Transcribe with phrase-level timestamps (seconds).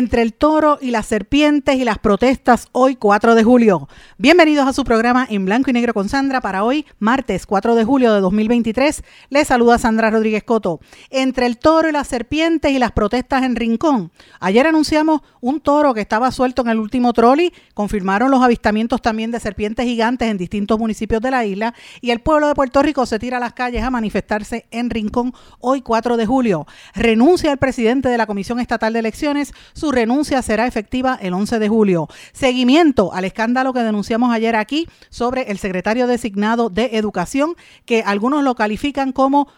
[0.00, 3.86] Entre el toro y las serpientes y las protestas hoy 4 de julio.
[4.16, 7.84] Bienvenidos a su programa en blanco y negro con Sandra para hoy, martes 4 de
[7.84, 9.04] julio de 2023.
[9.28, 10.80] Les saluda Sandra Rodríguez Coto.
[11.10, 14.10] Entre el toro y las serpientes y las protestas en Rincón.
[14.40, 17.52] Ayer anunciamos un toro que estaba suelto en el último trolley.
[17.74, 21.74] Confirmaron los avistamientos también de serpientes gigantes en distintos municipios de la isla.
[22.00, 25.34] Y el pueblo de Puerto Rico se tira a las calles a manifestarse en Rincón
[25.58, 26.66] hoy 4 de julio.
[26.94, 29.52] Renuncia el presidente de la Comisión Estatal de Elecciones
[29.92, 32.08] renuncia será efectiva el 11 de julio.
[32.32, 38.42] Seguimiento al escándalo que denunciamos ayer aquí sobre el secretario designado de Educación, que algunos
[38.44, 39.48] lo califican como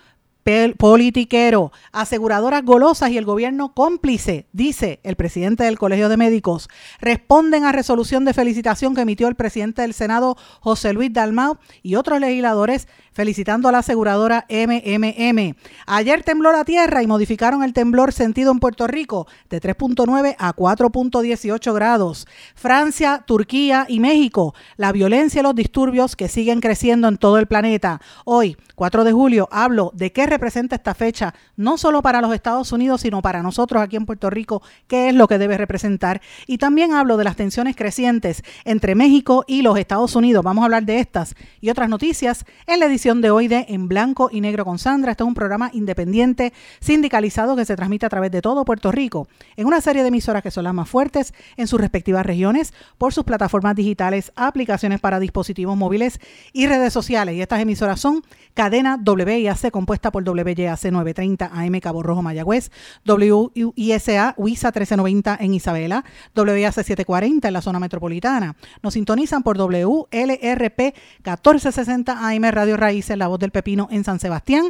[0.77, 6.69] politiquero, aseguradoras golosas y el gobierno cómplice, dice el presidente del Colegio de Médicos.
[7.01, 11.95] Responden a resolución de felicitación que emitió el presidente del Senado, José Luis Dalmau, y
[11.95, 15.55] otros legisladores felicitando a la aseguradora MMM.
[15.87, 20.55] Ayer tembló la tierra y modificaron el temblor sentido en Puerto Rico de 3.9 a
[20.55, 22.27] 4.18 grados.
[22.55, 27.47] Francia, Turquía y México, la violencia y los disturbios que siguen creciendo en todo el
[27.47, 28.01] planeta.
[28.25, 32.72] Hoy, 4 de julio, hablo de qué representa esta fecha, no solo para los Estados
[32.72, 36.22] Unidos, sino para nosotros aquí en Puerto Rico, qué es lo que debe representar.
[36.47, 40.42] Y también hablo de las tensiones crecientes entre México y los Estados Unidos.
[40.42, 43.89] Vamos a hablar de estas y otras noticias en la edición de hoy de En
[43.89, 45.12] Blanco y Negro con Sandra.
[45.12, 49.28] Este es un programa independiente, sindicalizado, que se transmite a través de todo Puerto Rico,
[49.56, 53.12] en una serie de emisoras que son las más fuertes en sus respectivas regiones, por
[53.12, 56.20] sus plataformas digitales, aplicaciones para dispositivos móviles
[56.52, 57.36] y redes sociales.
[57.36, 58.22] Y estas emisoras son
[58.55, 62.70] Cadena WIAC, compuesta por WYAC 930 AM Cabo Rojo Mayagüez,
[63.07, 66.05] WISA WISA 1390 en Isabela,
[66.35, 68.57] WIAC 740 en la zona metropolitana.
[68.83, 70.80] Nos sintonizan por WLRP
[71.24, 74.67] 1460 AM Radio Raíces, La Voz del Pepino en San Sebastián,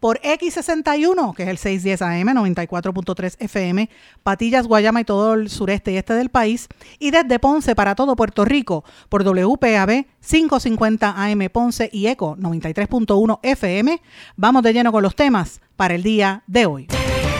[0.00, 3.90] por X61, que es el 610 AM, 94.3 FM,
[4.22, 8.16] Patillas, Guayama y todo el sureste y este del país, y desde Ponce para todo
[8.16, 14.02] Puerto Rico, por WPAB 550 AM Ponce y ECO 93.1 FM.
[14.36, 16.88] Vamos de lleno con los temas para el día de hoy.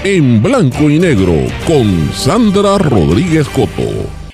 [0.05, 1.35] En blanco y negro,
[1.67, 3.83] con Sandra Rodríguez Coto.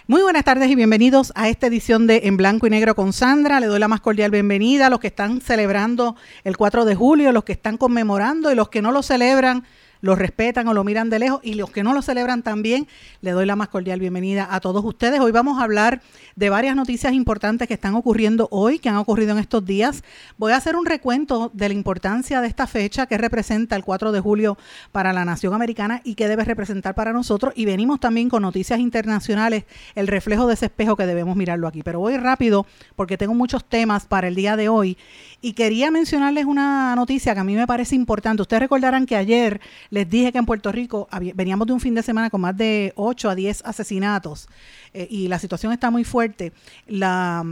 [0.07, 3.61] Muy buenas tardes y bienvenidos a esta edición de En Blanco y Negro con Sandra.
[3.61, 7.33] Le doy la más cordial bienvenida a los que están celebrando el 4 de julio,
[7.33, 9.65] los que están conmemorando y los que no lo celebran
[10.03, 12.89] lo respetan o lo miran de lejos y los que no lo celebran también,
[13.23, 15.21] le doy la más cordial bienvenida a todos ustedes.
[15.21, 16.03] Hoy vamos a hablar
[16.35, 20.03] de varias noticias importantes que están ocurriendo hoy, que han ocurrido en estos días.
[20.37, 24.11] Voy a hacer un recuento de la importancia de esta fecha que representa el 4
[24.11, 24.59] de julio
[24.91, 27.53] para la nación americana y que debe representar para nosotros.
[27.57, 29.65] Y venimos también con noticias internacionales,
[29.95, 31.85] el reflejo de ese espejo que debemos mirarlo aquí.
[31.85, 34.99] Pero voy rápido porque tengo muchos temas para el día de hoy
[35.41, 38.43] y quería mencionarles una noticia que a mí me parece importante.
[38.43, 39.61] Ustedes recordarán que ayer
[39.93, 42.95] les dije que en Puerto Rico veníamos de un fin de semana con más de
[42.97, 44.49] 8 a 10 asesinatos
[44.95, 46.55] eh, y la situación está muy fuerte.
[46.87, 47.45] La,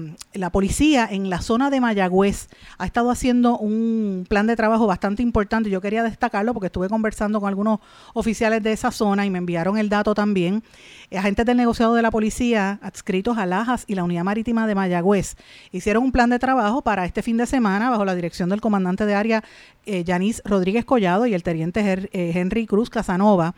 [0.51, 5.69] policía en la zona de Mayagüez ha estado haciendo un plan de trabajo bastante importante.
[5.69, 7.81] Yo quería destacarlo porque estuve conversando con algunos
[8.15, 10.62] oficiales de esa zona y me enviaron el dato también
[11.19, 15.37] agentes del negociado de la policía adscritos a Lajas y la Unidad Marítima de Mayagüez
[15.72, 19.07] hicieron un plan de trabajo para este fin de semana bajo la dirección del comandante
[19.07, 19.45] de área
[19.87, 23.54] eh, Yanis Rodríguez Collado y el teniente eh, Henry Cruz Casanova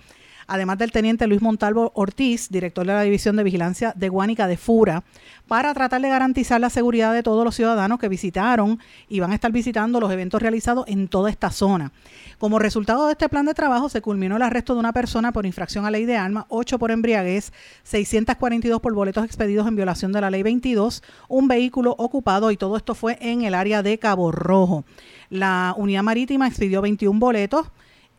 [0.46, 4.56] además del teniente Luis Montalvo Ortiz, director de la División de Vigilancia de Guánica de
[4.56, 5.04] Fura,
[5.48, 8.78] para tratar de garantizar la seguridad de todos los ciudadanos que visitaron
[9.08, 11.92] y van a estar visitando los eventos realizados en toda esta zona.
[12.38, 15.46] Como resultado de este plan de trabajo, se culminó el arresto de una persona por
[15.46, 17.52] infracción a ley de armas, 8 por embriaguez,
[17.84, 22.76] 642 por boletos expedidos en violación de la ley 22, un vehículo ocupado y todo
[22.76, 24.84] esto fue en el área de Cabo Rojo.
[25.30, 27.68] La unidad marítima expidió 21 boletos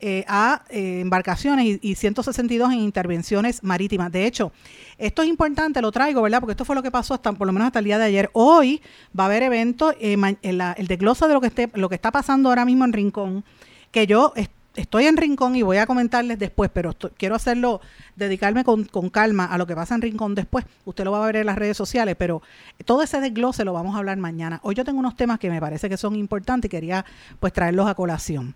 [0.05, 4.11] eh, a eh, embarcaciones y, 162 en intervenciones marítimas.
[4.11, 4.51] De hecho,
[4.97, 6.41] esto es importante, lo traigo, ¿verdad?
[6.41, 8.29] Porque esto fue lo que pasó hasta por lo menos hasta el día de ayer.
[8.33, 8.81] Hoy
[9.17, 12.50] va a haber evento, eh, el, el desgloso de lo que, lo que está pasando
[12.50, 13.45] ahora mismo en Rincón,
[13.91, 14.33] que yo
[14.75, 17.81] en Rincón y voy a comentarles después, pero quiero hacerlo,
[18.15, 20.65] dedicarme con, calma a lo que pasa en Rincón después.
[20.85, 22.41] Usted lo va a ver en las redes sociales, pero
[22.85, 24.59] todo ese desglose lo vamos a hablar mañana.
[24.63, 27.05] Hoy yo tengo unos temas que me parece que son importantes y quería
[27.39, 28.55] pues traerlos a colación.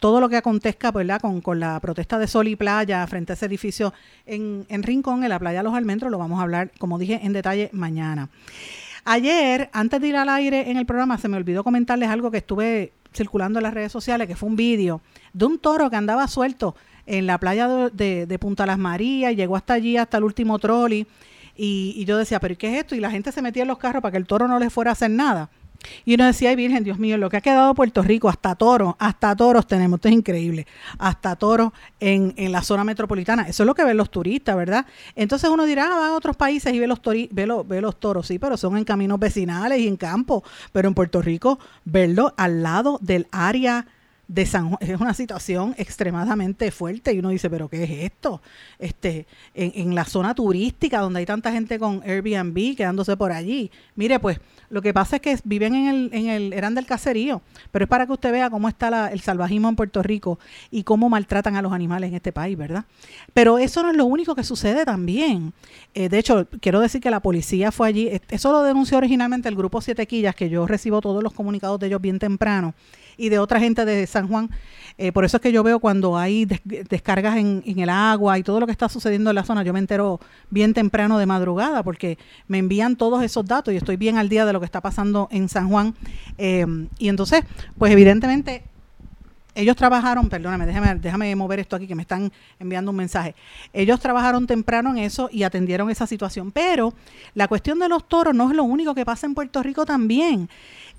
[0.00, 1.20] todo lo que acontezca, ¿verdad?
[1.20, 3.92] Con, con la protesta de Sol y Playa frente a ese edificio
[4.26, 7.32] en, en Rincón, en la playa los Almendros, lo vamos a hablar, como dije, en
[7.32, 8.28] detalle mañana.
[9.04, 12.38] Ayer, antes de ir al aire en el programa, se me olvidó comentarles algo que
[12.38, 15.00] estuve circulando en las redes sociales, que fue un vídeo
[15.32, 16.74] de un toro que andaba suelto
[17.06, 21.06] en la playa de, Punta Las Marías, y llegó hasta allí, hasta el último trolley,
[21.56, 22.94] y, y yo decía, pero ¿qué es esto?
[22.94, 24.90] Y la gente se metía en los carros para que el toro no le fuera
[24.90, 25.50] a hacer nada.
[26.04, 28.94] Y uno decía, ay Virgen, Dios mío, lo que ha quedado Puerto Rico, hasta toros,
[28.98, 30.66] hasta toros tenemos, esto es increíble,
[30.98, 33.48] hasta toros en, en, la zona metropolitana.
[33.48, 34.86] Eso es lo que ven los turistas, ¿verdad?
[35.16, 38.26] Entonces uno dirá, ah, va a otros países y ve los, ve, ve los toros,
[38.26, 40.42] sí, pero son en caminos vecinales y en campo.
[40.72, 43.86] Pero en Puerto Rico, verlo al lado del área
[44.32, 44.78] de San Juan.
[44.80, 48.40] Es una situación extremadamente fuerte y uno dice, pero ¿qué es esto?
[48.78, 53.70] Este, en, en, la zona turística donde hay tanta gente con Airbnb quedándose por allí.
[53.94, 54.40] Mire, pues
[54.70, 57.88] lo que pasa es que viven en el, en el, eran del caserío, pero es
[57.90, 60.38] para que usted vea cómo está el salvajismo en Puerto Rico
[60.70, 62.86] y cómo maltratan a los animales en este país, ¿verdad?
[63.34, 65.52] Pero eso no es lo único que sucede también.
[65.92, 69.56] Eh, de hecho, quiero decir que la policía fue allí, eso lo denunció originalmente el
[69.56, 72.72] grupo Siete Quillas, que yo recibo todos los comunicados de ellos bien temprano
[73.16, 74.50] y de otra gente de San Juan.
[74.98, 78.60] Eh, por eso es que yo veo cuando hay descargas en, el agua y todo
[78.60, 80.20] lo que está sucediendo en la zona, yo me entero
[80.50, 84.44] bien temprano de madrugada porque me envían todos esos datos y estoy bien al día
[84.44, 85.94] de lo que está pasando en San Juan.
[86.38, 86.66] Eh,
[86.98, 87.44] y entonces,
[87.78, 88.64] pues evidentemente
[89.54, 93.34] ellos trabajaron, perdóname, déjame, déjame mover esto aquí que me están enviando un mensaje.
[93.72, 96.52] Ellos trabajaron temprano en eso y atendieron esa situación.
[96.52, 96.94] Pero
[97.34, 100.48] la cuestión de los toros no es lo único que pasa en Puerto Rico también.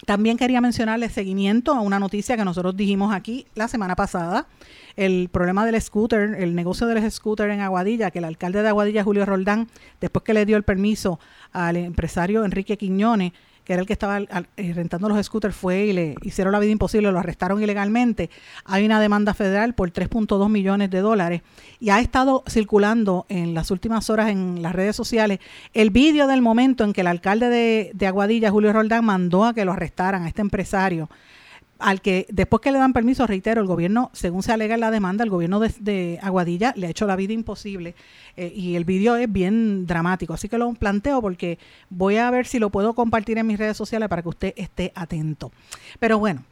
[0.05, 4.47] también quería mencionarle seguimiento a una noticia que nosotros dijimos aquí la semana pasada,
[4.95, 9.03] el problema del scooter, el negocio del scooter en Aguadilla, que el alcalde de Aguadilla,
[9.03, 9.67] Julio Roldán,
[9.99, 11.19] después que le dio el permiso
[11.51, 15.93] al empresario Enrique Quiñones, que era el que estaba eh, rentando los scooters, fue y
[15.93, 18.29] le hicieron la vida imposible, lo arrestaron ilegalmente.
[18.65, 21.41] Hay una demanda federal por 3.2 millones de dólares
[21.79, 25.39] y ha estado circulando en las últimas horas en las redes sociales
[25.75, 29.53] el vídeo del momento en que el alcalde de, de Aguadilla, Julio Roldán, mandó a
[29.53, 31.09] que lo arrestaran a este empresario
[31.79, 34.91] al que después que le dan permiso, reitero, el gobierno, según se alega en la
[34.91, 37.95] demanda, el gobierno de, Aguadilla le ha hecho la vida imposible
[38.35, 40.33] eh, y el vídeo es bien dramático.
[40.33, 41.57] Así que lo planteo porque
[41.89, 44.91] voy a ver si lo puedo compartir en mis redes sociales para que usted esté
[44.93, 45.51] atento.
[45.99, 46.43] Pero bueno,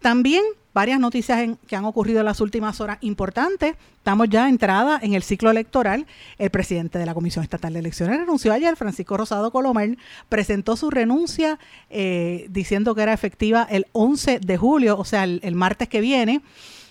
[0.00, 0.42] también
[0.72, 3.74] varias noticias que han ocurrido en las últimas horas importantes.
[3.96, 6.06] Estamos ya entrada en el ciclo electoral.
[6.38, 10.90] El presidente de la Comisión Estatal de Elecciones renunció ayer, Francisco Rosado Colomer, presentó su
[10.90, 11.58] renuncia
[11.90, 16.40] eh, diciendo que era efectiva el 11 de julio, o sea, el martes que viene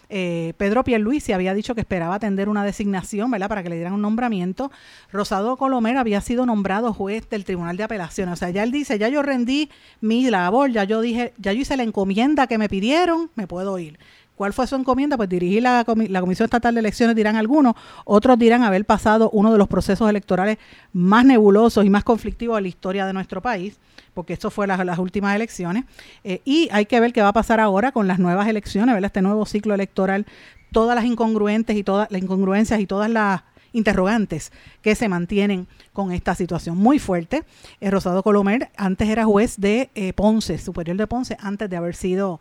[0.09, 3.93] eh, Pedro Pierluisi había dicho que esperaba atender una designación, ¿verdad?, para que le dieran
[3.93, 4.71] un nombramiento.
[5.11, 8.33] Rosado Colomer había sido nombrado juez del Tribunal de Apelaciones.
[8.33, 9.69] O sea, ya él dice, ya yo rendí
[10.01, 13.77] mi labor, ya yo dije, ya yo hice la encomienda que me pidieron, me puedo
[13.77, 13.99] ir.
[14.39, 15.17] ¿Cuál fue su encomienda?
[15.17, 19.57] Pues dirigir la, Comisión Estatal de Elecciones, dirán algunos, otros dirán haber pasado uno de
[19.57, 20.59] los procesos electorales
[20.93, 23.77] más nebulosos y más conflictivos de la historia de nuestro país
[24.13, 25.83] porque esto fue las últimas elecciones,
[26.23, 29.07] eh, y hay que ver qué va a pasar ahora con las nuevas elecciones, ¿verdad?
[29.07, 30.25] este nuevo ciclo electoral,
[30.71, 33.41] todas las incongruentes y todas las incongruencias y todas las
[33.73, 37.43] interrogantes que se mantienen con esta situación muy fuerte.
[37.81, 41.95] Eh, Rosado Colomer antes era juez de eh, Ponce, superior de Ponce, antes de haber
[41.95, 42.39] sido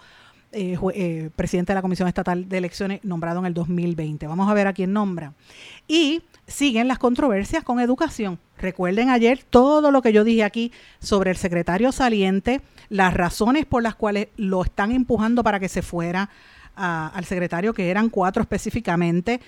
[0.50, 4.26] presidente de la Comisión Estatal de Elecciones nombrado en el 2020.
[4.26, 5.35] Vamos a ver a quién nombra.
[5.87, 8.38] Y siguen las controversias con educación.
[8.59, 13.83] Recuerden ayer todo lo que yo dije aquí sobre el secretario saliente, las razones por
[13.83, 16.31] las cuales lo están empujando para que se fuera
[16.75, 19.40] al secretario, que eran cuatro específicamente.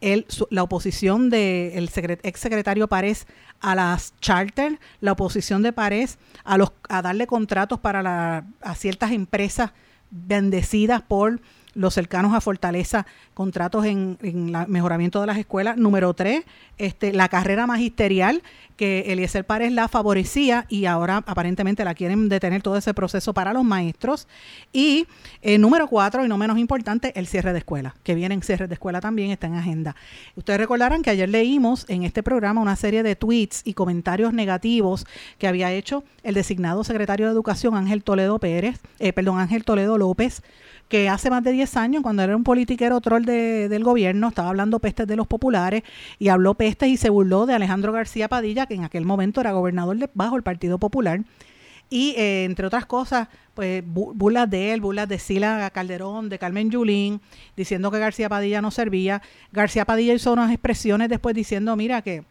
[0.00, 3.26] El, la oposición del de ex secretario Párez
[3.60, 6.56] a las charter, la oposición de Párez a,
[6.88, 9.72] a darle contratos para a ciertas empresas
[10.10, 11.40] bendecidas por
[11.74, 15.76] los cercanos a Fortaleza, contratos en, en el mejoramiento de las escuelas.
[15.76, 16.44] Número tres,
[16.76, 18.42] este, la carrera magisterial,
[18.78, 23.52] que Eliezer Párez la favorecía y ahora aparentemente la quieren detener todo ese proceso para
[23.52, 24.28] los maestros.
[24.72, 25.06] Y
[25.42, 28.68] eh, número cuatro, y no menos importante, el cierre de escuela, que viene en cierre
[28.68, 29.96] de escuela también, está en agenda.
[30.36, 35.06] Ustedes recordarán que ayer leímos en este programa una serie de tweets y comentarios negativos
[35.38, 39.98] que había hecho el designado secretario de Educación Ángel Toledo Pérez, eh, perdón, Ángel Toledo
[39.98, 40.42] López,
[40.88, 44.48] que hace más de 10 años, cuando era un politiquero troll de, del gobierno, estaba
[44.48, 45.82] hablando pestes de los populares
[46.18, 49.52] y habló pestes y se burló de Alejandro García Padilla, que en aquel momento era
[49.52, 51.20] gobernador de, bajo el Partido Popular.
[51.90, 56.70] Y eh, entre otras cosas, pues burlas de él, burlas de Sila Calderón, de Carmen
[56.70, 57.20] Yulín,
[57.56, 59.22] diciendo que García Padilla no servía.
[59.52, 62.24] García Padilla hizo unas expresiones después diciendo, mira que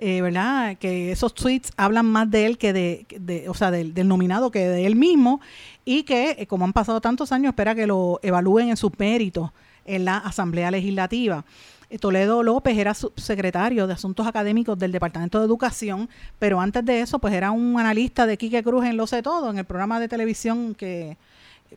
[0.00, 0.76] eh, ¿verdad?
[0.78, 4.86] Que esos tweets hablan más de él que de, o sea, del, nominado que de
[4.86, 5.40] él mismo
[5.84, 9.50] y que, eh, como han pasado tantos años, espera que lo evalúen en sus méritos
[9.84, 11.44] en la Asamblea Legislativa.
[11.90, 17.00] Eh, Toledo López era subsecretario de Asuntos Académicos del Departamento de Educación, pero antes de
[17.00, 19.98] eso, pues era un analista de Quique Cruz en Lo Sé Todo, en el programa
[19.98, 21.16] de televisión que,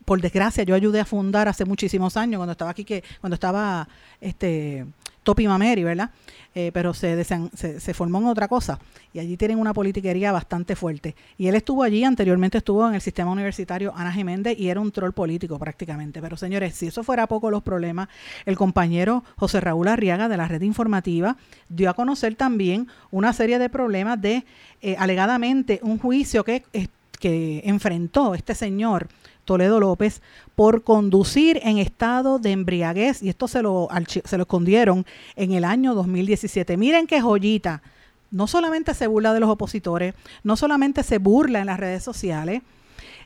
[0.06, 3.88] por desgracia, yo ayudé a fundar hace muchísimos años, cuando estaba aquí, que, cuando estaba
[4.20, 4.86] este
[5.24, 6.12] Topi Mameri, ¿verdad?
[6.54, 8.78] Eh, pero se, se, se, formó en otra cosa
[9.14, 11.16] y allí tienen una politiquería bastante fuerte.
[11.38, 14.92] Y él estuvo allí, anteriormente estuvo en el sistema universitario Ana Geméndez y era un
[14.92, 16.22] troll político prácticamente.
[16.22, 18.10] Pero señores, si eso fuera poco los problemas,
[18.46, 21.38] el compañero José Raúl Arriaga de la red informativa
[21.70, 24.44] dio a conocer también una serie de problemas de
[24.82, 26.88] eh, alegadamente un juicio que, eh,
[27.18, 29.08] que enfrentó este señor
[29.46, 30.22] Toledo López
[30.56, 35.06] por conducir en estado de embriaguez y esto se lo, se lo escondieron
[35.36, 36.78] en el año 2017.
[36.78, 37.82] Miren qué joyita.
[38.30, 42.62] No solamente se burla de los opositores, no solamente se burla en las redes sociales,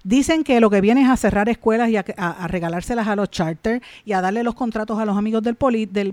[0.06, 2.04] Dicen que lo que viene es a cerrar escuelas y a,
[2.48, 5.56] regalárselas a los charters y a darle los contratos a los amigos del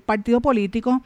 [0.01, 1.03] partido político.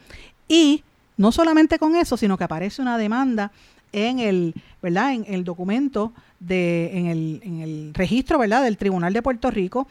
[0.47, 0.85] Y
[1.17, 3.51] no solamente con eso, sino que aparece una demanda
[3.91, 5.13] en el, ¿verdad?
[5.13, 8.63] En el documento de, en el, en el registro, ¿verdad?
[8.63, 9.87] Del Tribunal de Puerto Rico,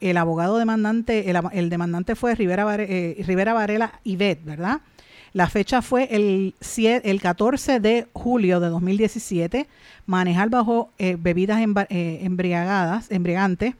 [0.00, 4.80] el abogado demandante, el, demandante fue Rivera, eh, Rivera Varela Ivet, ¿verdad?
[5.32, 9.66] La fecha fue el, el 14 de julio de 2017.
[10.06, 13.74] Manejar bajo eh, bebidas eh, embriagadas, embriagantes.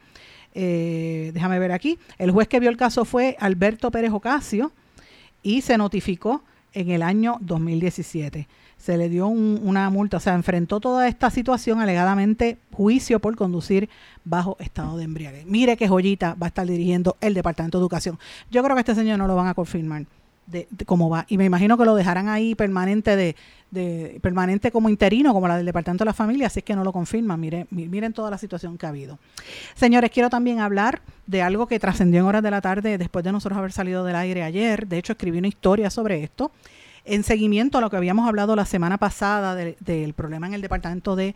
[0.53, 1.97] déjame ver aquí.
[2.19, 4.71] El juez que vio el caso fue Alberto Pérez Ocasio
[5.41, 6.43] y se notificó
[6.73, 8.47] en el año 2017
[8.77, 13.89] se le dio una multa, o sea, enfrentó toda esta situación alegadamente juicio por conducir
[14.23, 15.45] bajo estado de embriaguez.
[15.45, 18.19] Mire qué joyita va a estar dirigiendo el Departamento de Educación.
[18.51, 20.05] Yo creo que este señor no lo van a confirmar
[20.45, 23.35] de, cómo va y me imagino que lo dejarán ahí permanente de,
[23.71, 26.83] de, permanente como interino como la del Departamento de la Familia, así es que no
[26.83, 27.39] lo confirman.
[27.39, 29.19] Miren, miren toda la situación que ha habido.
[29.75, 33.31] Señores, quiero también hablar de algo que trascendió en horas de la tarde después de
[33.31, 34.87] nosotros haber salido del aire ayer.
[34.87, 36.51] De hecho, escribí una historia sobre esto
[37.07, 41.15] en seguimiento a lo que habíamos hablado la semana pasada del problema en el Departamento
[41.15, 41.35] de,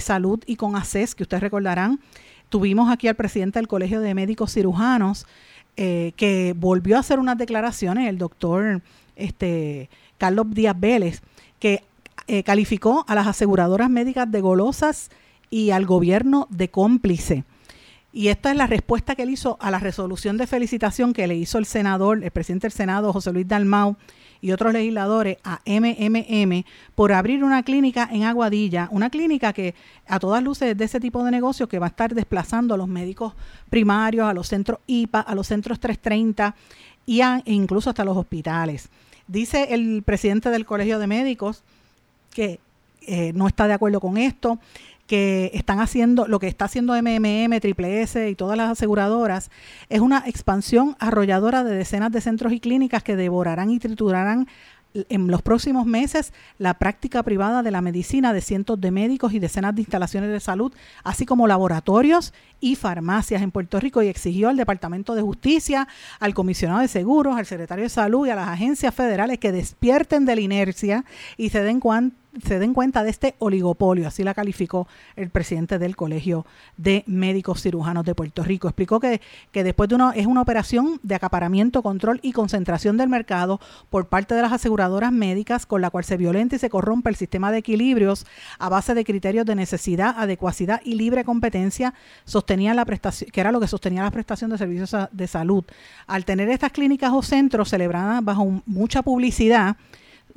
[0.00, 2.00] Salud y con ACES, que ustedes recordarán,
[2.48, 5.26] tuvimos aquí al presidente del Colegio de Médicos Cirujanos,
[5.76, 8.82] eh, que volvió a hacer unas declaraciones, el doctor
[9.16, 9.88] este,
[10.18, 11.22] Carlos Díaz Vélez,
[11.58, 11.84] que
[12.26, 15.10] eh, calificó a las aseguradoras médicas de golosas
[15.50, 17.44] y al gobierno de cómplice.
[18.12, 21.36] Y esta es la respuesta que él hizo a la resolución de felicitación que le
[21.36, 23.96] hizo el senador, el presidente del Senado, José Luis Dalmau,
[24.40, 26.64] y otros legisladores a MMM
[26.94, 29.74] por abrir una clínica en Aguadilla, una clínica que
[30.06, 32.76] a todas luces es de ese tipo de negocio que va a estar desplazando a
[32.76, 33.34] los médicos
[33.70, 36.54] primarios, a los centros IPA, a los centros 330
[37.06, 38.88] y e incluso hasta los hospitales.
[39.26, 41.62] Dice el presidente del Colegio de Médicos
[42.30, 42.60] que
[43.06, 44.58] eh, no está de acuerdo con esto,
[45.08, 49.50] que están haciendo, lo que está haciendo MMM, Triple S y todas las aseguradoras,
[49.88, 54.46] es una expansión arrolladora de decenas de centros y clínicas que devorarán y triturarán
[54.94, 59.38] en los próximos meses la práctica privada de la medicina de cientos de médicos y
[59.38, 60.72] decenas de instalaciones de salud,
[61.04, 64.02] así como laboratorios y farmacias en Puerto Rico.
[64.02, 65.88] Y exigió al Departamento de Justicia,
[66.20, 70.24] al comisionado de seguros, al secretario de salud y a las agencias federales que despierten
[70.24, 71.04] de la inercia
[71.36, 75.78] y se den cuenta se den cuenta de este oligopolio, así la calificó el presidente
[75.78, 78.68] del Colegio de Médicos Cirujanos de Puerto Rico.
[78.68, 79.20] Explicó que,
[79.52, 84.08] que después de una, es una operación de acaparamiento, control y concentración del mercado por
[84.08, 87.50] parte de las aseguradoras médicas con la cual se violenta y se corrompe el sistema
[87.50, 88.26] de equilibrios
[88.58, 93.52] a base de criterios de necesidad, adecuacidad y libre competencia, sostenía la prestación, que era
[93.52, 95.64] lo que sostenía la prestación de servicios de salud.
[96.06, 99.76] Al tener estas clínicas o centros celebradas bajo mucha publicidad,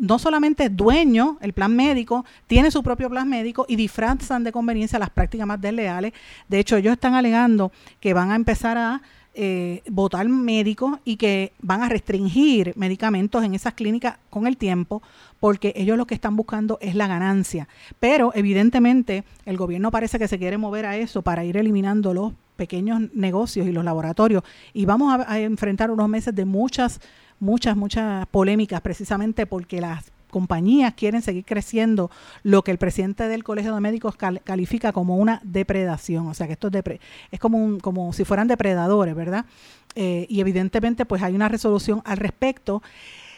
[0.01, 4.51] no solamente es dueño, el plan médico, tiene su propio plan médico y disfrazan de
[4.51, 6.13] conveniencia las prácticas más desleales.
[6.49, 9.01] De hecho, ellos están alegando que van a empezar a
[9.35, 15.03] eh, votar médicos y que van a restringir medicamentos en esas clínicas con el tiempo
[15.39, 17.67] porque ellos lo que están buscando es la ganancia.
[17.99, 22.33] Pero evidentemente el gobierno parece que se quiere mover a eso para ir eliminando los
[22.55, 24.43] pequeños negocios y los laboratorios
[24.73, 26.99] y vamos a enfrentar unos meses de muchas
[27.41, 32.09] muchas, muchas polémicas precisamente porque las compañías quieren seguir creciendo
[32.41, 36.53] lo que el presidente del Colegio de Médicos califica como una depredación, o sea que
[36.53, 36.99] esto es,
[37.31, 39.45] es como, un, como si fueran depredadores, ¿verdad?
[39.95, 42.81] Eh, y evidentemente pues hay una resolución al respecto.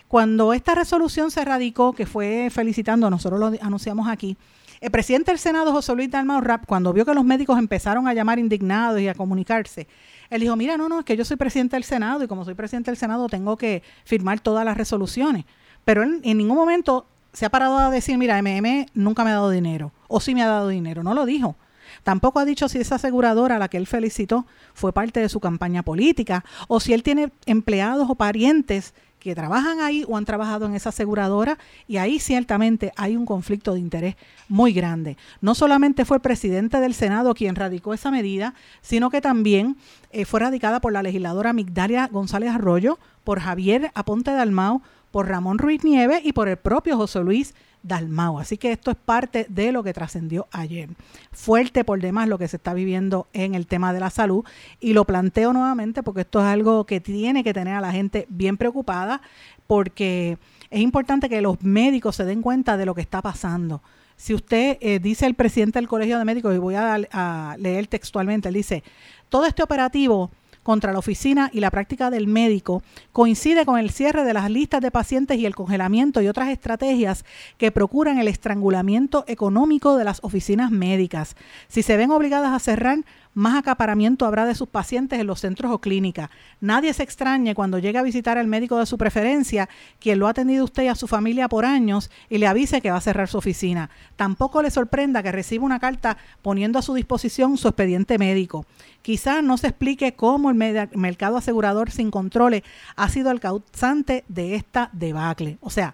[0.07, 4.37] Cuando esta resolución se radicó, que fue felicitando, nosotros lo anunciamos aquí,
[4.79, 8.13] el presidente del Senado, José Luis Dalmau Rap, cuando vio que los médicos empezaron a
[8.13, 9.87] llamar indignados y a comunicarse,
[10.33, 12.55] él dijo, mira, no, no, es que yo soy presidente del Senado y como soy
[12.55, 15.45] presidente del Senado tengo que firmar todas las resoluciones.
[15.85, 19.33] Pero él en ningún momento se ha parado a decir, mira, MM nunca me ha
[19.33, 21.03] dado dinero o sí me ha dado dinero.
[21.03, 21.55] No lo dijo.
[22.03, 25.39] Tampoco ha dicho si esa aseguradora a la que él felicitó fue parte de su
[25.39, 30.65] campaña política o si él tiene empleados o parientes que trabajan ahí o han trabajado
[30.65, 34.15] en esa aseguradora y ahí ciertamente hay un conflicto de interés
[34.49, 35.17] muy grande.
[35.39, 39.77] No solamente fue el presidente del Senado quien radicó esa medida, sino que también
[40.11, 45.57] eh, fue radicada por la legisladora Migdalia González Arroyo, por Javier Aponte Dalmau, por Ramón
[45.57, 47.53] Ruiz Nieves y por el propio José Luis
[47.83, 48.39] Dalmau.
[48.39, 50.89] Así que esto es parte de lo que trascendió ayer.
[51.31, 54.43] Fuerte por demás lo que se está viviendo en el tema de la salud
[54.79, 58.25] y lo planteo nuevamente porque esto es algo que tiene que tener a la gente
[58.29, 59.21] bien preocupada
[59.67, 60.37] porque
[60.69, 63.81] es importante que los médicos se den cuenta de lo que está pasando.
[64.15, 67.87] Si usted eh, dice el presidente del Colegio de Médicos, y voy a, a leer
[67.87, 68.83] textualmente, él dice,
[69.29, 70.31] todo este operativo
[70.63, 74.81] contra la oficina y la práctica del médico coincide con el cierre de las listas
[74.81, 77.25] de pacientes y el congelamiento y otras estrategias
[77.57, 81.35] que procuran el estrangulamiento económico de las oficinas médicas.
[81.67, 82.99] Si se ven obligadas a cerrar,
[83.33, 86.29] más acaparamiento habrá de sus pacientes en los centros o clínicas.
[86.61, 89.69] Nadie se extrañe cuando llegue a visitar al médico de su preferencia,
[89.99, 92.91] quien lo ha atendido usted y a su familia por años, y le avise que
[92.91, 93.89] va a cerrar su oficina.
[94.15, 98.65] Tampoco le sorprenda que reciba una carta poniendo a su disposición su expediente médico.
[99.01, 102.63] Quizás no se explique cómo el mercado asegurador sin controles
[102.95, 105.57] ha sido el causante de esta debacle.
[105.59, 105.93] O sea,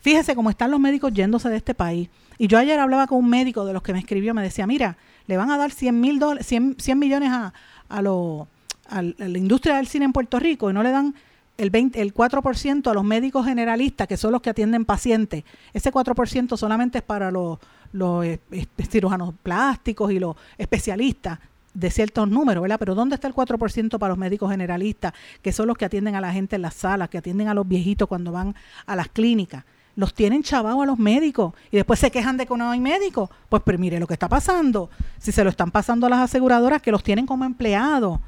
[0.00, 2.08] fíjese cómo están los médicos yéndose de este país.
[2.38, 4.96] Y yo ayer hablaba con un médico de los que me escribió, me decía, mira,
[5.30, 7.54] le van a dar 100, mil 100, 100 millones a,
[7.88, 8.48] a, lo,
[8.88, 11.14] a, la industria del cine en Puerto Rico y no le dan
[11.56, 15.44] el, 20, el 4% a los médicos generalistas, que son los que atienden pacientes.
[15.72, 17.58] Ese 4% solamente es para los,
[17.92, 18.40] los eh,
[18.88, 21.38] cirujanos plásticos y los especialistas
[21.74, 22.80] de ciertos números, ¿verdad?
[22.80, 25.12] Pero ¿dónde está el 4% para los médicos generalistas,
[25.42, 27.68] que son los que atienden a la gente en las salas, que atienden a los
[27.68, 29.64] viejitos cuando van a las clínicas?
[30.00, 33.28] Los tienen chavados a los médicos y después se quejan de que no hay médicos.
[33.50, 34.88] Pues, pero mire lo que está pasando.
[35.18, 38.18] Si se lo están pasando a las aseguradoras que los tienen como empleados.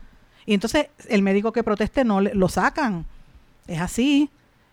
[0.45, 3.07] Y entonces el médico que proteste no lo sacan.
[3.67, 4.29] Es así.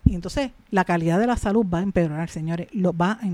[0.10, 3.28] Y entonces la calidad de la salud va a empeorar, señores, lo va a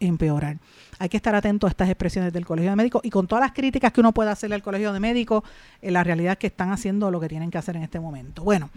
[0.00, 0.56] empeorar.
[0.98, 3.52] Hay que estar atento a estas expresiones del Colegio de Médicos y con todas las
[3.52, 5.42] críticas que uno puede hacerle al Colegio de Médicos,
[5.82, 8.44] eh, la realidad es que están haciendo lo que tienen que hacer en este momento.
[8.44, 8.70] Bueno,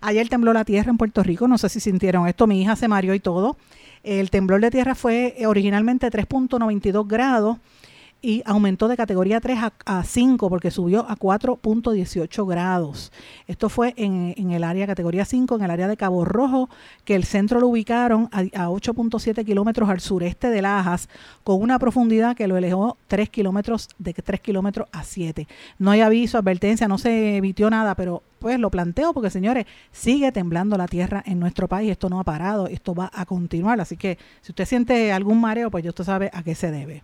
[0.00, 2.88] ayer tembló la tierra en Puerto Rico, no sé si sintieron esto, mi hija se
[2.88, 3.58] mareó y todo.
[4.04, 7.58] El temblor de tierra fue eh, originalmente 3.92 grados
[8.22, 13.12] y aumentó de categoría 3 a, 5 porque subió a 4.18 grados.
[13.48, 16.70] Esto fue en, el área categoría 5, en el área de Cabo Rojo,
[17.04, 21.08] que el centro lo ubicaron a, 8.7 kilómetros al sureste de Lajas,
[21.42, 25.48] con una profundidad que lo elevó 3 kilómetros, de 3 kilómetros a 7.
[25.78, 30.32] No hay aviso, advertencia, no se evitió nada, pero pues lo planteo porque señores, sigue
[30.32, 33.96] temblando la tierra en nuestro país, esto no ha parado, esto va a continuar, así
[33.96, 37.02] que si usted siente algún mareo, pues ya usted sabe a qué se debe.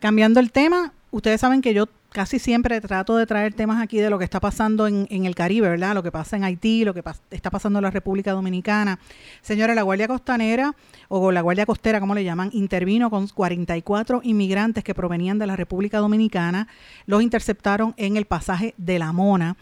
[0.00, 4.08] Cambiando el tema, ustedes saben que yo casi siempre trato de traer temas aquí de
[4.08, 5.94] lo que está pasando en, el Caribe, ¿verdad?
[5.94, 8.98] Lo que pasa en Haití, lo que está pasando en la República Dominicana.
[9.42, 10.74] Señora, la Guardia Costanera,
[11.08, 15.56] o la Guardia Costera, como le llaman, intervino con 44 inmigrantes que provenían de la
[15.56, 16.68] República Dominicana.
[17.06, 19.56] Los interceptaron en el pasaje de La Mona.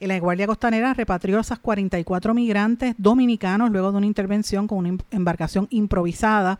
[0.00, 4.88] La Guardia Costanera repatrió a esas 44 migrantes dominicanos luego de una intervención con una
[4.88, 6.58] em-, embarcación improvisada.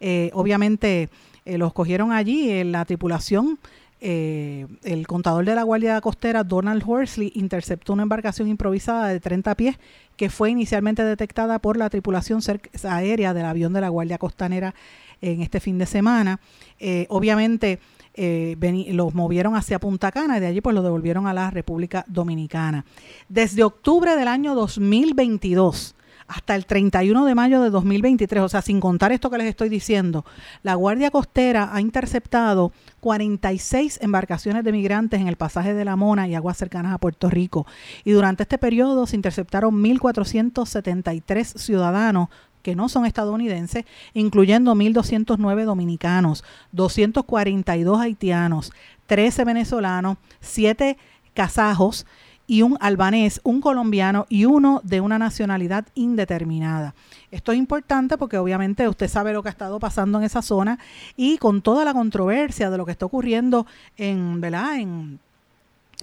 [0.00, 1.08] Eh, obviamente
[1.44, 3.58] eh, los cogieron allí en la tripulación
[4.06, 9.54] eh, el contador de la Guardia Costera, Donald Horsley, interceptó una embarcación improvisada de 30
[9.54, 9.78] pies
[10.18, 12.40] que fue inicialmente detectada por la tripulación
[12.86, 14.74] aérea del avión de la Guardia Costanera
[15.22, 16.38] en este fin de semana.
[16.78, 17.78] Eh, obviamente
[18.12, 18.56] eh,
[18.92, 22.84] los movieron hacia Punta Cana y de allí pues lo devolvieron a la República Dominicana.
[23.30, 25.94] Desde octubre del año 2022
[26.26, 29.68] hasta el 31 de mayo de 2023, o sea, sin contar esto que les estoy
[29.68, 30.24] diciendo,
[30.62, 36.26] la Guardia Costera ha interceptado 46 embarcaciones de migrantes en el pasaje de la Mona
[36.26, 37.66] y aguas cercanas a Puerto Rico.
[38.04, 42.28] Y durante este periodo se interceptaron 1.473 ciudadanos
[42.62, 43.84] que no son estadounidenses,
[44.14, 48.72] incluyendo 1.209 dominicanos, 242 haitianos,
[49.06, 50.96] 13 venezolanos, 7
[51.34, 52.06] kazajos,
[52.46, 56.94] y un albanés, un colombiano y uno de una nacionalidad indeterminada.
[57.30, 60.78] Esto es importante porque obviamente usted sabe lo que ha estado pasando en esa zona
[61.16, 64.78] y con toda la controversia de lo que está ocurriendo en, ¿verdad?
[64.78, 65.18] en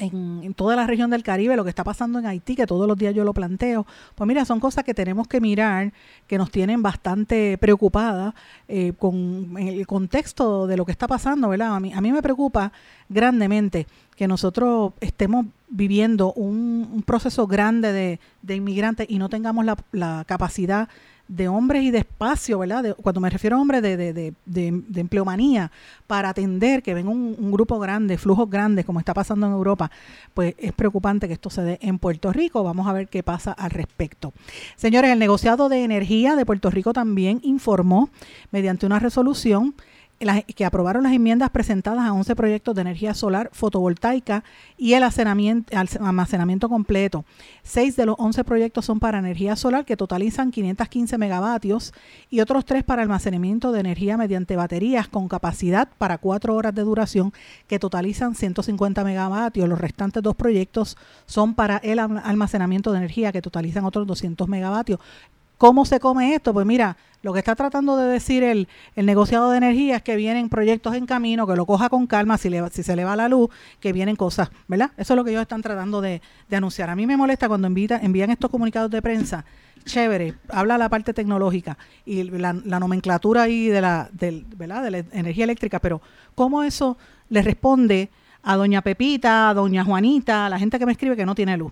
[0.02, 2.98] en, toda la región del Caribe, lo que está pasando en Haití, que todos los
[2.98, 3.86] días yo lo planteo,
[4.16, 5.94] pues mira, son cosas que tenemos que mirar,
[6.28, 8.34] que nos tienen bastante preocupadas
[8.68, 11.76] eh, con el contexto de lo que está pasando, ¿verdad?
[11.76, 12.72] A mí, a mí me preocupa
[13.10, 19.78] grandemente que nosotros estemos viviendo un, proceso grande de, de, inmigrantes y no tengamos la,
[19.92, 20.90] la capacidad
[21.32, 22.94] de hombres y de espacio, ¿verdad?
[23.02, 25.72] cuando me refiero a hombres de, de, de, empleomanía,
[26.06, 29.90] para atender que ven un, grupo grande, flujos grandes, como está pasando en Europa,
[30.34, 32.64] pues es preocupante que esto se dé en Puerto Rico.
[32.64, 34.34] Vamos a ver qué pasa al respecto.
[34.76, 38.10] Señores, el negociado de energía de Puerto Rico también informó,
[38.52, 39.74] mediante una resolución,
[40.56, 44.44] que aprobaron las enmiendas presentadas a 11 proyectos de energía solar fotovoltaica
[44.78, 47.26] y el almacenamiento completo.
[47.64, 51.94] Seis de los 11 proyectos son para energía solar que totalizan 515 megavatios
[52.30, 56.84] y otros tres para almacenamiento de energía mediante baterías con capacidad para cuatro horas de
[56.84, 57.34] duración
[57.68, 59.68] que totalizan 150 megavatios.
[59.68, 65.00] Los restantes dos proyectos son para el almacenamiento de energía que totalizan otros 200 megavatios.
[65.62, 66.54] ¿Cómo se come esto?
[66.54, 70.16] Pues mira, lo que está tratando de decir el, el negociado de energía es que
[70.16, 73.48] vienen proyectos en camino, que lo coja con calma, si, se le va la luz,
[73.80, 74.90] que vienen cosas, ¿verdad?
[74.98, 76.20] Eso es lo que ellos están tratando de,
[76.52, 76.90] anunciar.
[76.90, 79.46] A mí me molesta cuando envían estos comunicados de prensa,
[79.86, 84.10] chévere, habla la parte tecnológica y la, nomenclatura ahí de la,
[84.58, 84.82] ¿verdad?
[84.82, 86.02] de la energía eléctrica, pero
[86.34, 86.98] ¿cómo eso
[87.30, 88.10] le responde
[88.42, 91.56] a doña Pepita, a doña Juanita, a la gente que me escribe que no tiene
[91.56, 91.72] luz?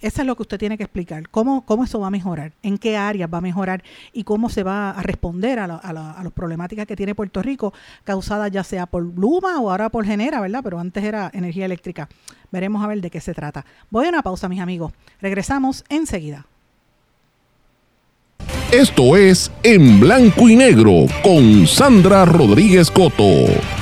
[0.00, 1.28] Eso es lo que usted tiene que explicar.
[1.28, 2.52] ¿Cómo, ¿Cómo eso va a mejorar?
[2.62, 3.82] ¿En qué áreas va a mejorar?
[4.12, 7.72] ¿Y cómo se va a responder a, las problemáticas que tiene Puerto Rico,
[8.04, 10.60] causadas ya sea por Luma o ahora por Genera, ¿verdad?
[10.62, 12.08] Pero antes era energía eléctrica.
[12.50, 13.64] Veremos a ver de qué se trata.
[13.90, 14.92] Voy a una pausa, mis amigos.
[15.20, 16.46] Regresamos enseguida.
[18.72, 23.81] Esto es En Blanco y Negro con Sandra Rodríguez Coto.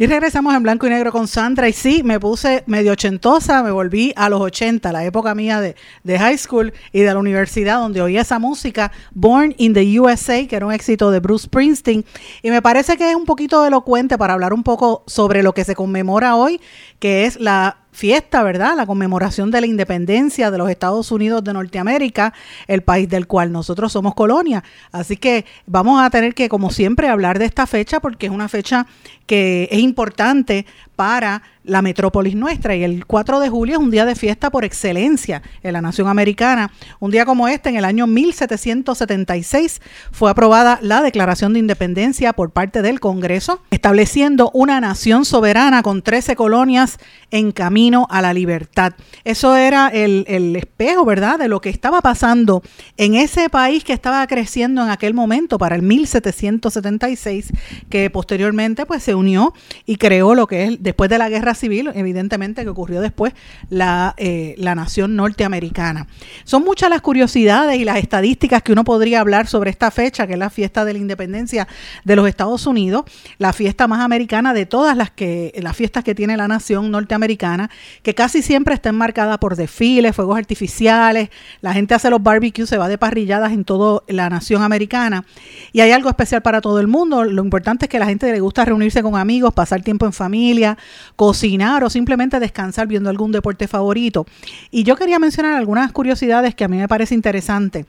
[0.00, 1.68] Y regresamos en blanco y negro con Sandra.
[1.68, 5.74] Y sí, me puse medio ochentosa, me volví a los 80, la época mía de,
[6.04, 10.46] de high school y de la universidad, donde oía esa música, Born in the USA,
[10.46, 12.04] que era un éxito de Bruce Springsteen.
[12.42, 15.64] Y me parece que es un poquito elocuente para hablar un poco sobre lo que
[15.64, 16.60] se conmemora hoy,
[17.00, 18.76] que es la fiesta, ¿verdad?
[18.76, 22.32] La conmemoración de la independencia de los Estados Unidos de Norteamérica,
[22.66, 24.62] el país del cual nosotros somos colonia.
[24.92, 28.48] Así que vamos a tener que, como siempre, hablar de esta fecha porque es una
[28.48, 28.86] fecha
[29.26, 30.64] que es importante
[30.98, 34.64] para la metrópolis nuestra y el 4 de julio es un día de fiesta por
[34.64, 36.72] excelencia en la nación americana.
[36.98, 39.80] Un día como este, en el año 1776,
[40.10, 46.02] fue aprobada la Declaración de Independencia por parte del Congreso, estableciendo una nación soberana con
[46.02, 46.98] 13 colonias
[47.30, 48.94] en camino a la libertad.
[49.22, 52.62] Eso era el, el espejo, ¿verdad?, de lo que estaba pasando
[52.96, 57.52] en ese país que estaba creciendo en aquel momento para el 1776,
[57.90, 59.52] que posteriormente pues se unió
[59.84, 63.34] y creó lo que es después de la guerra civil, evidentemente que ocurrió después,
[63.68, 66.06] la, eh, la nación norteamericana.
[66.44, 70.32] Son muchas las curiosidades y las estadísticas que uno podría hablar sobre esta fecha, que
[70.32, 71.68] es la fiesta de la independencia
[72.04, 73.04] de los Estados Unidos,
[73.36, 77.70] la fiesta más americana de todas las que las fiestas que tiene la nación norteamericana,
[78.02, 81.28] que casi siempre está enmarcada por desfiles, fuegos artificiales,
[81.60, 85.26] la gente hace los barbecues, se va de parrilladas en toda la nación americana
[85.72, 87.24] y hay algo especial para todo el mundo.
[87.24, 90.77] Lo importante es que la gente le gusta reunirse con amigos, pasar tiempo en familia,
[91.16, 94.26] cocinar o simplemente descansar viendo algún deporte favorito.
[94.70, 97.86] Y yo quería mencionar algunas curiosidades que a mí me parece interesante.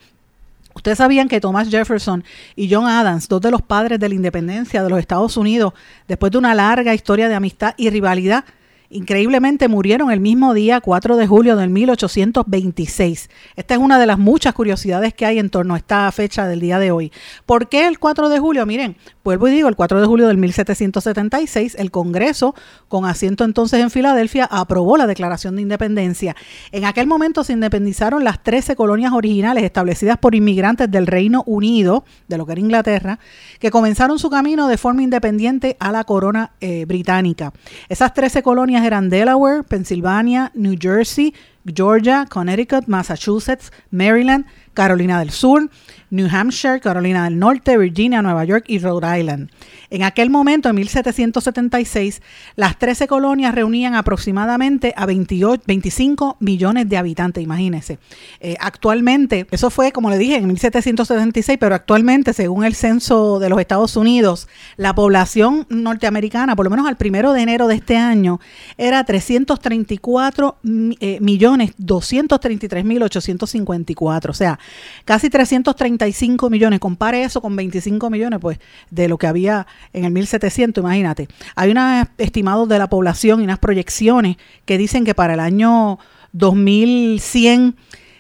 [0.75, 2.23] Ustedes sabían que Thomas Jefferson
[2.56, 5.73] y John Adams, dos de los padres de la independencia de los Estados Unidos,
[6.08, 8.45] después de una larga historia de amistad y rivalidad,
[8.89, 13.30] increíblemente murieron el mismo día 4 de julio del 1826.
[13.56, 16.60] Esta es una de las muchas curiosidades que hay en torno a esta fecha del
[16.60, 17.12] día de hoy.
[17.45, 18.65] ¿Por qué el 4 de julio?
[18.65, 22.56] Miren, vuelvo y digo, el 4 de julio del 1776, el Congreso,
[22.88, 26.36] con asiento entonces en Filadelfia, aprobó la Declaración de Independencia.
[26.71, 32.06] En aquel momento se independizaron las 13 colonias originales establecidas por inmigrantes del Reino Unido,
[32.28, 33.19] de lo que era Inglaterra,
[33.60, 37.54] que comenzaron su camino de forma independiente a la corona eh, británica.
[37.88, 41.33] Esas 13 colonias eran Delaware, Pensilvania, New Jersey,
[41.65, 45.69] Georgia, Connecticut, Massachusetts, Maryland, Carolina del Sur,
[46.09, 49.49] New Hampshire, Carolina del Norte, Virginia, Nueva York y Rhode Island.
[49.91, 52.21] En aquel momento, en 1776,
[52.56, 57.97] las 13 colonias reunían aproximadamente a 28, 25 millones de habitantes, imagínense.
[58.39, 63.49] Eh, actualmente, eso fue, como le dije, en 1776, pero actualmente, según el censo de
[63.49, 64.47] los Estados Unidos,
[64.78, 68.39] la población norteamericana, por lo menos al primero de enero de este año,
[68.78, 70.58] era 334
[70.99, 74.60] eh, millones 233 mil 854, o sea,
[75.06, 76.80] casi 335 millones.
[76.80, 78.60] Compare eso con 25 millones, pues,
[78.91, 81.27] de lo que había en el 1700, imagínate.
[81.55, 85.99] Hay unos estimados de la población y unas proyecciones que dicen que para el año
[86.33, 87.75] 2100,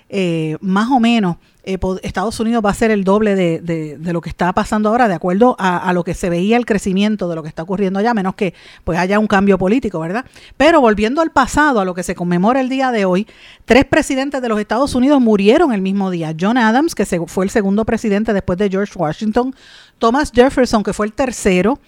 [0.09, 1.37] eh, más o menos,
[1.69, 5.13] eh, Estados Unidos va a ser el doble de, lo que está pasando ahora, de
[5.13, 8.33] acuerdo a, lo que se veía el crecimiento de lo que está ocurriendo allá, menos
[8.33, 10.25] que pues haya un cambio político, ¿verdad?
[10.57, 13.27] Pero volviendo al pasado, a lo que se conmemora el día de hoy,
[13.65, 16.33] tres presidentes de los Estados Unidos murieron el mismo día.
[16.39, 19.53] John Adams, que fue el segundo presidente después de George Washington,
[19.99, 21.79] Thomas Jefferson, que fue el tercero,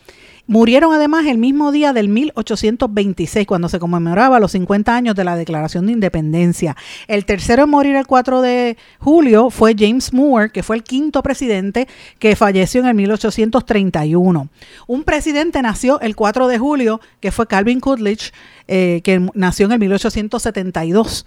[0.48, 5.36] Murieron además el mismo día del 1826, cuando se conmemoraba los 50 años de la
[5.38, 6.76] Declaración de Independencia.
[7.08, 11.22] El tercero en morir el 4 de julio fue James Moore, que fue el quinto
[11.24, 11.88] presidente
[12.20, 14.50] que falleció en el 1831.
[14.88, 18.34] Un presidente nació el 4 de julio, que fue Calvin Coolidge,
[18.68, 21.26] eh, que nació en el 1872.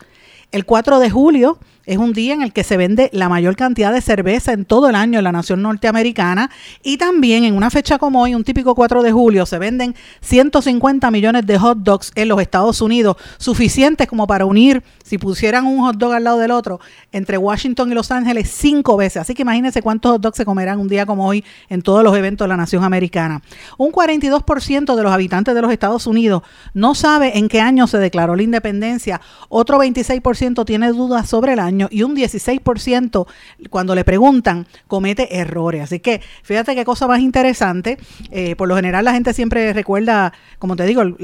[0.51, 3.93] El 4 de julio es un día en el que se vende la mayor cantidad
[3.93, 6.51] de cerveza en todo el año en la nación norteamericana
[6.83, 11.11] y también en una fecha como hoy, un típico 4 de julio, se venden 150
[11.11, 15.81] millones de hot dogs en los Estados Unidos, suficientes como para unir, si pusieran un
[15.81, 16.81] hot dog al lado del otro,
[17.13, 19.19] entre Washington y Los Ángeles cinco veces.
[19.19, 22.17] Así que imagínense cuántos hot dogs se comerán un día como hoy en todos los
[22.17, 23.43] eventos de la nación americana.
[23.77, 26.43] Un 42% de los habitantes de los Estados Unidos
[26.73, 31.59] no sabe en qué año se declaró la independencia, otro 26% tiene dudas sobre el
[31.59, 33.27] año y un 16%
[33.71, 35.83] cuando le preguntan comete errores.
[35.83, 37.99] Así que fíjate qué cosa más interesante.
[38.31, 41.19] Eh, por lo general la gente siempre recuerda, como te digo, los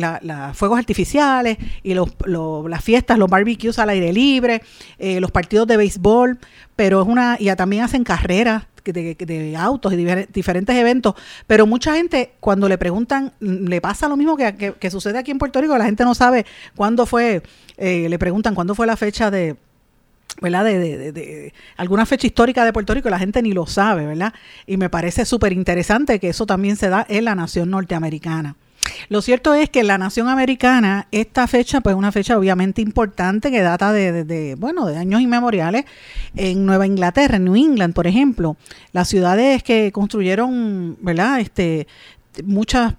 [0.55, 4.63] fuegos artificiales y los, las fiestas, los barbecues al aire libre,
[4.99, 6.39] eh, los partidos de béisbol,
[6.77, 9.97] pero es una, y también hacen carreras de, autos y
[10.33, 11.15] diferentes eventos,
[11.47, 15.39] pero mucha gente cuando le preguntan, le pasa lo mismo que, que, sucede aquí en
[15.39, 17.43] Puerto Rico, la gente no sabe cuándo fue,
[17.77, 19.57] eh, le preguntan cuándo fue la fecha de,
[20.41, 20.65] ¿verdad?
[20.65, 24.33] De, de, alguna fecha histórica de Puerto Rico, la gente ni lo sabe, ¿verdad?
[24.67, 28.57] Y me parece súper interesante que eso también se da en la nación norteamericana.
[29.09, 33.51] Lo cierto es que en la nación americana, esta fecha, pues una fecha obviamente importante
[33.51, 35.85] que data de, bueno, de años inmemoriales.
[36.37, 38.57] En Nueva Inglaterra, en New England, por ejemplo,
[38.93, 41.41] las ciudades que construyeron, ¿verdad?
[41.41, 41.87] Este,
[42.45, 42.95] muchas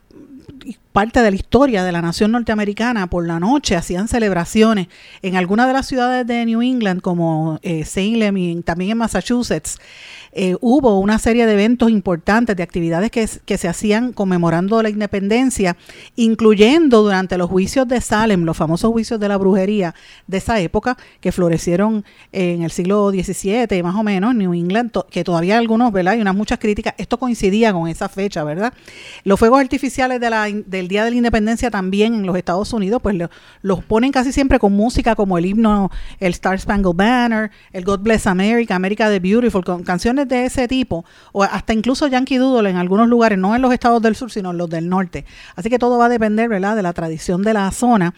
[0.92, 4.88] parte de la historia de la nación norteamericana, por la noche hacían celebraciones
[5.22, 9.80] en algunas de las ciudades de New England, como eh, Salem y también en Massachusetts.
[10.34, 15.76] Eh, hubo una serie de eventos importantes, de actividades que, se hacían conmemorando la independencia,
[16.16, 19.94] incluyendo durante los juicios de Salem, los famosos juicios de la brujería
[20.28, 25.24] de esa época, que florecieron en el siglo XVII, más o menos, New England, que
[25.24, 26.16] todavía algunos, ¿verdad?
[26.16, 26.94] Y unas muchas críticas.
[26.98, 28.74] Esto coincidía con esa fecha, ¿verdad?
[29.26, 32.74] Los fuegos artificiales de la, de el Día de la Independencia también en los Estados
[32.74, 33.16] Unidos, pues
[33.62, 35.90] los ponen casi siempre con música como el himno,
[36.20, 40.68] el Star Spangled Banner, el God Bless America, America the Beautiful, con canciones de ese
[40.68, 44.32] tipo, o hasta incluso Yankee Doodle en algunos lugares, no en los estados del sur,
[44.32, 45.26] sino en los del norte.
[45.56, 48.14] Así que todo va a depender, ¿verdad?, de la tradición de la zona.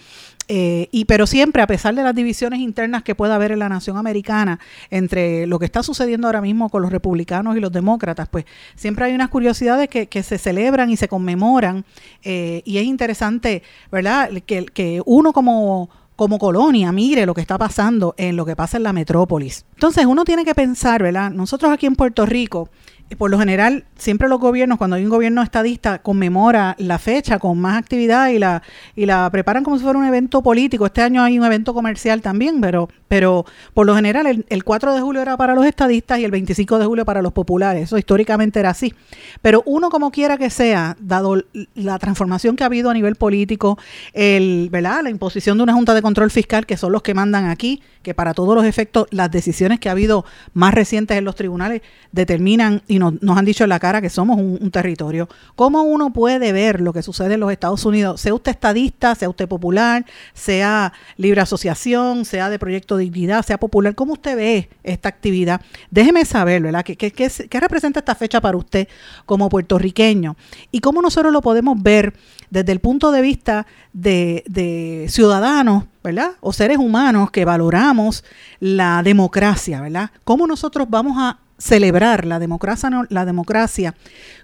[0.48, 3.70] Eh, y pero siempre, a pesar de las divisiones internas que pueda haber en la
[3.70, 8.28] nación americana entre lo que está sucediendo ahora mismo con los republicanos y los demócratas,
[8.30, 11.86] pues siempre hay unas curiosidades que, que se celebran y se conmemoran.
[12.24, 17.58] Eh, y es interesante, ¿verdad?, que, que uno como como colonia mire lo que está
[17.58, 19.66] pasando en lo que pasa en la metrópolis.
[19.74, 21.32] Entonces uno tiene que pensar, ¿verdad?
[21.32, 22.70] Nosotros aquí en Puerto Rico
[23.16, 27.60] por lo general, siempre los gobiernos, cuando hay un gobierno estadista, conmemora la fecha con
[27.60, 28.62] más actividad y la,
[28.96, 30.86] y la preparan como si fuera un evento político.
[30.86, 33.46] Este año hay un evento comercial también, pero, pero
[33.76, 36.80] por lo general el, el 4 de julio era para los estadistas y el 25
[36.80, 37.84] de julio para los populares.
[37.84, 38.92] Eso históricamente era así.
[39.40, 41.44] Pero uno como quiera que sea, dado
[41.76, 43.78] la transformación que ha habido a nivel político,
[44.14, 45.04] el, ¿verdad?
[45.04, 48.16] la imposición de una Junta de Control Fiscal, que son los que mandan aquí, que
[48.16, 52.82] para todos los efectos las decisiones que ha habido más recientes en los tribunales determinan
[52.88, 55.30] y nos, han dicho en la cara que somos un, territorio.
[55.56, 58.20] ¿Cómo uno puede ver lo que sucede en los Estados Unidos?
[58.22, 63.96] Sea usted estadista, sea usted popular, sea libre asociación, sea de Proyecto Dignidad, sea popular,
[63.96, 65.62] ¿cómo usted ve esta actividad?
[65.92, 66.84] Déjeme saber, ¿verdad?
[66.84, 68.88] ¿Qué, qué representa esta fecha para usted
[69.26, 70.36] como puertorriqueño?
[70.72, 72.14] ¿Y cómo nosotros lo podemos ver
[72.50, 76.32] desde el punto de vista de, de ciudadanos ¿verdad?
[76.42, 78.26] O seres humanos que valoramos
[78.60, 80.12] la democracia, ¿verdad?
[80.26, 83.96] ¿Cómo nosotros vamos a celebrar la democracia, la democracia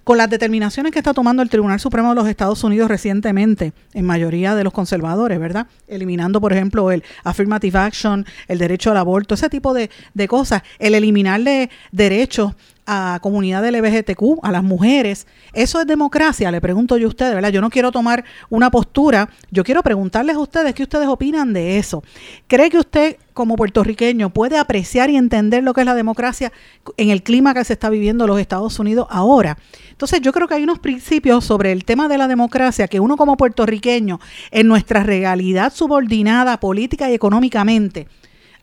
[0.04, 4.06] con las determinaciones que está tomando el Tribunal Supremo de los Estados Unidos recientemente, en
[4.06, 5.67] mayoría de los conservadores, ¿verdad?
[5.88, 10.63] Eliminando, por ejemplo, el affirmative action, el derecho al aborto, ese tipo de, de cosas,
[10.80, 12.54] el eliminarle derechos
[12.91, 15.28] a comunidad LGBTQ, a las mujeres.
[15.54, 16.49] ¿Eso es democracia?
[16.49, 17.52] Le pregunto yo a ustedes, ¿verdad?
[17.52, 21.78] Yo no quiero tomar una postura, yo quiero preguntarles a ustedes qué ustedes opinan de
[21.78, 22.04] eso.
[22.47, 26.52] ¿Cree que usted como puertorriqueño puede apreciar y entender lo que es la democracia
[26.97, 29.60] en el clima que se está viviendo en los Estados Unidos ahora?
[29.91, 33.17] Entonces yo creo que hay unos principios sobre el tema de la democracia que uno
[33.17, 38.08] como puertorriqueño en nuestra realidad subordinada política y económicamente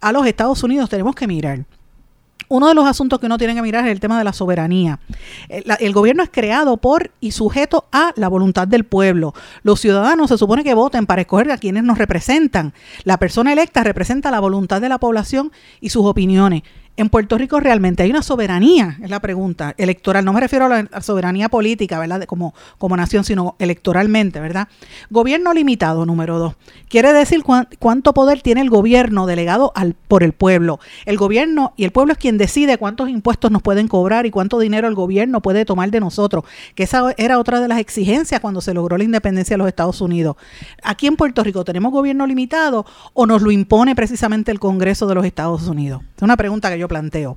[0.00, 1.64] a los Estados Unidos tenemos que mirar.
[2.48, 5.00] Uno de los asuntos que uno tiene que mirar es el tema de la soberanía.
[5.48, 9.34] El, eh, el, gobierno es creado por y sujeto a la voluntad del pueblo.
[9.62, 12.72] Los ciudadanos se supone que voten para escoger a quienes nos representan.
[13.04, 16.62] La persona electa representa la voluntad de la población y sus opiniones
[16.96, 20.24] en Puerto Rico realmente hay una soberanía, es la pregunta, electoral.
[20.24, 22.24] No me refiero a la soberanía política, ¿verdad?
[22.24, 24.68] como, como nación, sino electoralmente, ¿verdad?
[25.10, 26.54] Gobierno limitado, número dos.
[26.88, 27.42] Quiere decir
[27.78, 30.80] cuánto poder tiene el gobierno delegado al, por el pueblo.
[31.04, 34.58] El gobierno y el pueblo es quien decide cuántos impuestos nos pueden cobrar y cuánto
[34.58, 38.60] dinero el gobierno puede tomar de nosotros, que esa era otra de las exigencias cuando
[38.60, 40.36] se logró la independencia de los Estados Unidos.
[40.82, 45.14] Aquí en Puerto Rico, ¿tenemos gobierno limitado o nos lo impone precisamente el Congreso de
[45.14, 46.02] los Estados Unidos?
[46.16, 47.36] Es una pregunta que yo planteo.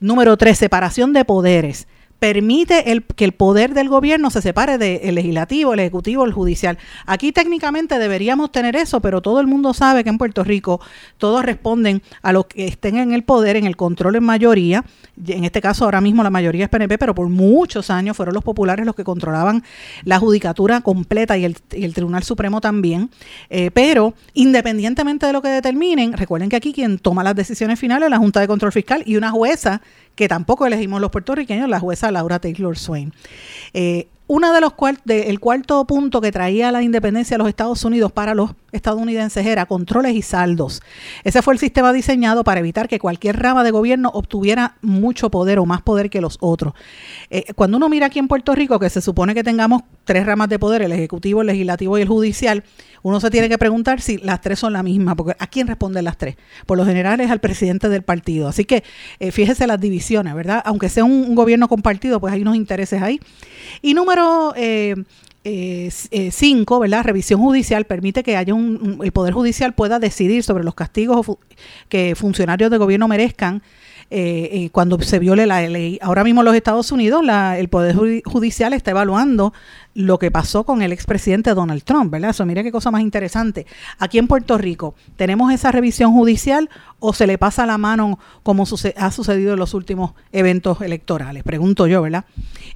[0.00, 1.86] Número tres, separación de poderes
[2.24, 6.78] permite el, que el poder del gobierno se separe del legislativo, el ejecutivo, el judicial.
[7.04, 10.80] Aquí técnicamente deberíamos tener eso, pero todo el mundo sabe que en Puerto Rico
[11.18, 14.86] todos responden a los que estén en el poder, en el control en mayoría.
[15.26, 18.42] En este caso ahora mismo la mayoría es PNP, pero por muchos años fueron los
[18.42, 19.62] populares los que controlaban
[20.04, 23.10] la judicatura completa y el, Tribunal Supremo también.
[23.50, 28.06] Eh, pero independientemente de lo que determinen, recuerden que aquí quien toma las decisiones finales
[28.06, 29.82] es la Junta de Control Fiscal y una jueza
[30.14, 33.12] que tampoco elegimos los puertorriqueños, la jueza Laura Taylor Swain.
[33.74, 34.72] Eh, uno de los
[35.06, 39.66] el cuarto punto que traía la independencia de los Estados Unidos para los estadounidenses era
[39.66, 40.82] controles y saldos.
[41.24, 45.58] Ese fue el sistema diseñado para evitar que cualquier rama de gobierno obtuviera mucho poder
[45.58, 46.74] o más poder que los otros.
[47.30, 50.48] Eh, cuando uno mira aquí en Puerto Rico, que se supone que tengamos tres ramas
[50.48, 52.64] de poder, el ejecutivo, el legislativo y el judicial,
[53.02, 56.04] uno se tiene que preguntar si las tres son la misma, porque ¿a quién responden
[56.04, 56.36] las tres?
[56.64, 58.48] Por lo general es al presidente del partido.
[58.48, 58.82] Así que
[59.20, 60.62] eh, fíjese las divisiones, ¿verdad?
[60.64, 63.20] Aunque sea un, gobierno compartido, pues hay unos intereses ahí.
[63.82, 64.13] Y número...
[65.46, 67.04] Eh, eh, cinco, ¿verdad?
[67.04, 71.26] Revisión judicial permite que haya un, el Poder Judicial pueda decidir sobre los castigos
[71.90, 73.62] que funcionarios de gobierno merezcan
[74.10, 75.98] eh, cuando se viole la ley.
[76.00, 77.22] Ahora mismo en los Estados Unidos
[77.58, 79.52] el Poder Judicial está evaluando
[79.94, 82.30] lo que pasó con el expresidente Donald Trump, ¿verdad?
[82.30, 83.66] Eso, mire qué cosa más interesante.
[83.98, 88.64] Aquí en Puerto Rico, ¿tenemos esa revisión judicial o se le pasa la mano como
[88.64, 91.44] ha sucedido en los últimos eventos electorales?
[91.44, 92.24] Pregunto yo, ¿verdad?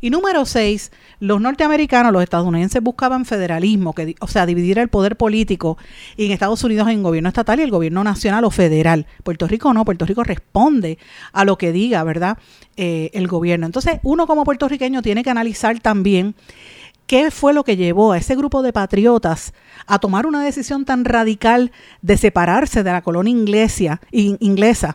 [0.01, 5.77] Y número seis, los norteamericanos, los estadounidenses buscaban federalismo, o sea, dividir el poder político
[6.17, 9.07] y en Estados Unidos en gobierno estatal y el gobierno nacional o federal.
[9.25, 10.99] Puerto Rico no, Puerto Rico responde
[11.33, 12.39] a lo que diga, ¿verdad?
[12.77, 13.67] Eh, el gobierno.
[13.67, 16.37] Entonces, uno como puertorriqueño tiene que analizar también
[17.09, 19.55] ¿Qué fue lo que llevó a ese grupo de patriotas
[19.87, 23.33] a tomar una decisión tan radical de separarse de la colonia
[24.11, 24.95] inglesa,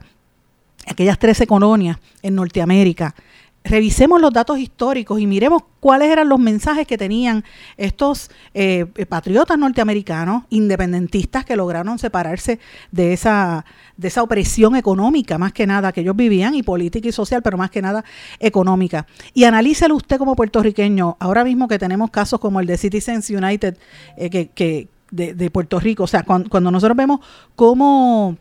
[0.85, 3.15] aquellas 13 colonias en Norteamérica?
[3.63, 7.43] Revisemos los datos históricos y miremos cuáles eran los mensajes que tenían
[7.77, 12.59] estos eh, patriotas norteamericanos, independentistas, que lograron separarse
[12.91, 13.65] de esa,
[13.97, 17.57] de esa opresión económica, más que nada, que ellos vivían, y política y social, pero
[17.57, 18.03] más que nada
[18.39, 19.07] económica.
[19.33, 23.77] Y analícelo usted como puertorriqueño, ahora mismo que tenemos casos como el de Citizens United,
[24.17, 27.19] eh, que, de, Puerto Rico, o sea, cuando nosotros vemos
[27.55, 28.37] cómo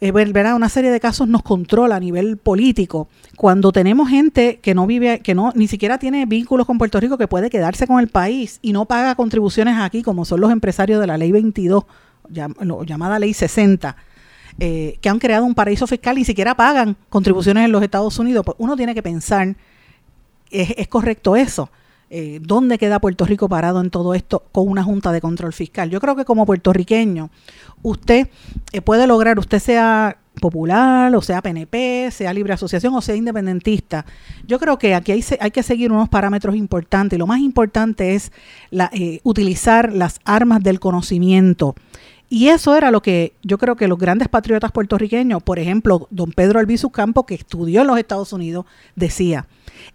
[0.00, 0.12] eh,
[0.54, 3.08] una serie de casos nos controla a nivel político.
[3.36, 7.16] Cuando tenemos gente que no vive, que no ni siquiera tiene vínculos con Puerto Rico,
[7.16, 11.00] que puede quedarse con el país y no paga contribuciones aquí, como son los empresarios
[11.00, 11.84] de la ley 22,
[12.28, 13.96] llamada ley 60,
[14.58, 18.18] eh, que han creado un paraíso fiscal y ni siquiera pagan contribuciones en los Estados
[18.18, 19.56] Unidos, pues uno tiene que pensar,
[20.50, 21.70] es correcto eso?
[22.08, 25.90] Eh, dónde queda Puerto Rico parado en todo esto con una junta de control fiscal.
[25.90, 27.30] Yo creo que como puertorriqueño,
[27.82, 28.28] usted
[28.72, 34.06] eh, puede lograr, usted sea popular, o sea PNP, sea libre asociación o sea independentista.
[34.46, 38.30] Yo creo que aquí hay, hay que seguir unos parámetros importantes lo más importante es
[38.70, 41.74] eh, utilizar las armas del conocimiento.
[42.28, 46.32] Y eso era lo que yo creo que los grandes patriotas puertorriqueños, por ejemplo, don
[46.32, 48.66] Pedro Albizu Campo, que estudió en los Estados Unidos,
[48.96, 49.46] decía,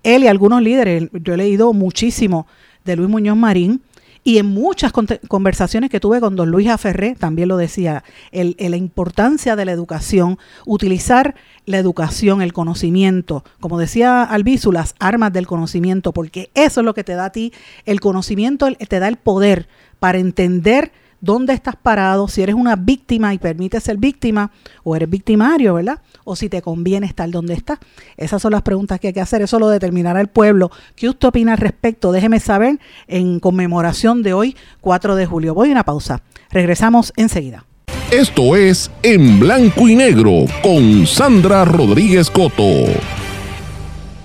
[0.03, 2.47] él y algunos líderes, yo he leído muchísimo
[2.85, 3.81] de Luis Muñoz Marín,
[4.23, 4.93] y en muchas
[5.27, 9.71] conversaciones que tuve con don Luis Aferré, también lo decía, el, la importancia de la
[9.71, 11.33] educación, utilizar
[11.65, 16.93] la educación, el conocimiento, como decía Albizu, las armas del conocimiento, porque eso es lo
[16.93, 17.51] que te da a ti,
[17.85, 19.67] el conocimiento te da el poder
[19.99, 20.91] para entender
[21.21, 24.51] dónde estás parado, si eres una víctima y permites ser víctima,
[24.83, 26.01] o eres victimario, ¿verdad?
[26.23, 27.79] O si te conviene estar donde estás.
[28.17, 30.71] Esas son las preguntas que hay que hacer, eso lo determinará el pueblo.
[30.95, 32.11] ¿Qué usted opina al respecto?
[32.11, 35.53] Déjeme saber en conmemoración de hoy, 4 de julio.
[35.53, 36.21] Voy a una pausa.
[36.49, 37.65] Regresamos enseguida.
[38.11, 43.20] Esto es En Blanco y Negro con Sandra Rodríguez Coto.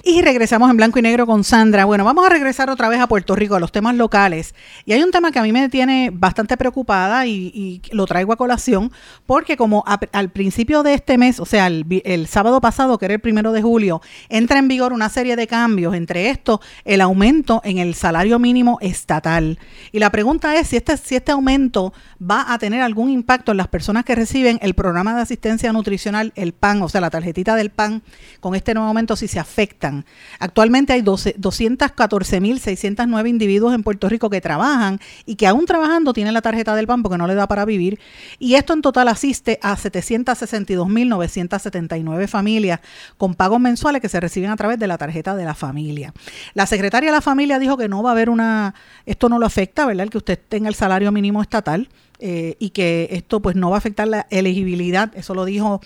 [0.09, 1.85] Y regresamos en blanco y negro con Sandra.
[1.85, 4.55] Bueno, vamos a regresar otra vez a Puerto Rico, a los temas locales.
[4.85, 8.37] Y hay un tema que a mí me tiene bastante preocupada y, lo traigo a
[8.37, 8.93] colación,
[9.27, 13.21] porque como al principio de este mes, o sea, el, sábado pasado, que era el
[13.21, 17.79] primero de julio, entra en vigor una serie de cambios, entre estos el aumento en
[17.79, 19.59] el salario mínimo estatal.
[19.91, 21.93] Y la pregunta es si este, si este aumento
[22.23, 26.33] va a tener algún impacto en las personas que reciben el programa de asistencia nutricional,
[26.37, 28.05] el PAN, o sea, la tarjetita del PAN,
[28.39, 29.96] con este nuevo aumento, si se afectan
[30.39, 36.43] Actualmente hay 214.609 individuos en Puerto Rico que trabajan y que aún trabajando tienen la
[36.43, 38.01] tarjeta del PAN porque no le da para vivir.
[38.39, 42.81] Y esto en total asiste a 762.979 familias
[43.17, 46.13] con pagos mensuales que se reciben a través de la tarjeta de la familia.
[46.55, 48.75] La secretaria de la familia dijo que no va a haber una,
[49.07, 50.05] esto no lo afecta, ¿verdad?
[50.05, 51.89] El que usted tenga el salario mínimo estatal.
[52.19, 55.83] Eh, y que esto pues no va a afectar la elegibilidad, eso lo dijo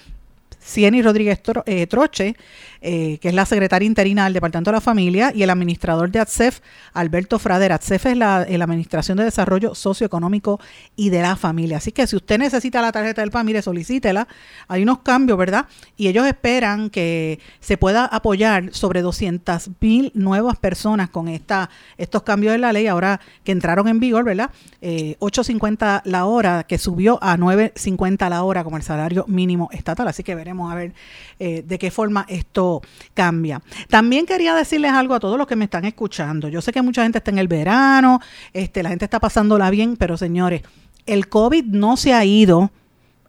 [0.62, 2.36] Cieny Rodríguez eh, Troche,
[2.82, 6.18] eh, que es la secretaria interina del Departamento de la Familia, y el administrador de
[6.18, 6.60] ATSEF,
[6.92, 7.72] Alberto Frader.
[7.72, 10.60] ATSEF es la, Administración de Desarrollo Socioeconómico
[10.96, 11.78] y de la Familia.
[11.78, 14.28] Así que si usted necesita la tarjeta del PAN, mire, solicítela.
[14.68, 15.66] Hay unos cambios, ¿verdad?
[15.96, 22.22] Y ellos esperan que se pueda apoyar sobre 200 mil nuevas personas con esta, estos
[22.22, 24.50] cambios de la ley, ahora que entraron en vigor, ¿verdad?
[24.82, 30.08] 8.50 eh, la hora, que subió a 9.50 la hora como el salario mínimo estatal.
[30.08, 30.92] Así que veremos a ver
[31.38, 32.69] eh, de qué forma esto
[33.14, 33.62] cambia.
[33.88, 36.48] También quería decirles algo a todos los que me están escuchando.
[36.48, 38.20] Yo sé que mucha gente está en el verano,
[38.52, 40.62] este, la gente está pasándola bien, pero señores,
[41.06, 42.70] el COVID no se ha ido.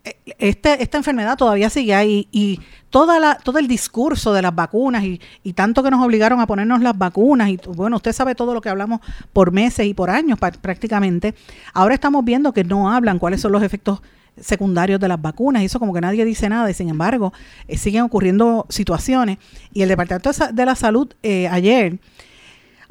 [0.04, 4.54] Eh, este, esta enfermedad todavía sigue ahí y toda la, todo el discurso de las
[4.54, 8.34] vacunas y, y, tanto que nos obligaron a ponernos las vacunas y bueno, usted sabe
[8.36, 9.00] todo lo que hablamos
[9.32, 11.36] por meses y por años prácticamente,
[11.74, 14.02] ahora estamos viendo que no hablan cuáles son los efectos
[14.40, 17.34] secundarios de las vacunas y eso como que nadie dice nada y sin embargo
[17.68, 19.38] eh, siguen ocurriendo situaciones
[19.74, 22.00] y el Departamento de la Salud eh, ayer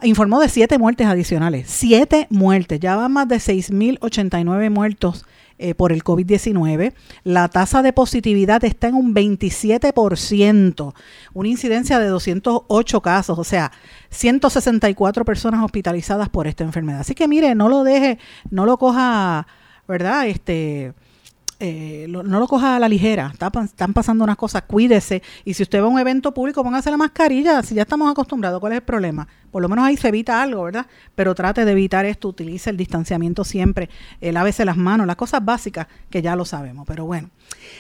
[0.03, 5.26] informó de siete muertes adicionales, siete muertes, ya van más de 6.089 muertos
[5.59, 6.95] eh, por el COVID-19.
[7.24, 10.95] La tasa de positividad está en un 27%,
[11.34, 13.72] una incidencia de 208 casos, o sea,
[14.09, 17.01] 164 personas hospitalizadas por esta enfermedad.
[17.01, 18.18] Así que mire, no lo deje,
[18.51, 19.47] no lo coja,
[19.86, 20.26] ¿verdad?
[20.28, 20.95] Este
[21.61, 25.23] eh, no lo coja a la ligera, están pasando unas cosas, cuídese.
[25.45, 28.61] Y si usted va a un evento público, póngase la mascarilla, si ya estamos acostumbrados,
[28.61, 29.29] ¿cuál es el problema?
[29.51, 30.86] Por lo menos ahí se evita algo, ¿verdad?
[31.14, 33.88] Pero trate de evitar esto, utilice el distanciamiento siempre,
[34.20, 36.86] eh, lávese las manos, las cosas básicas que ya lo sabemos.
[36.86, 37.30] Pero bueno,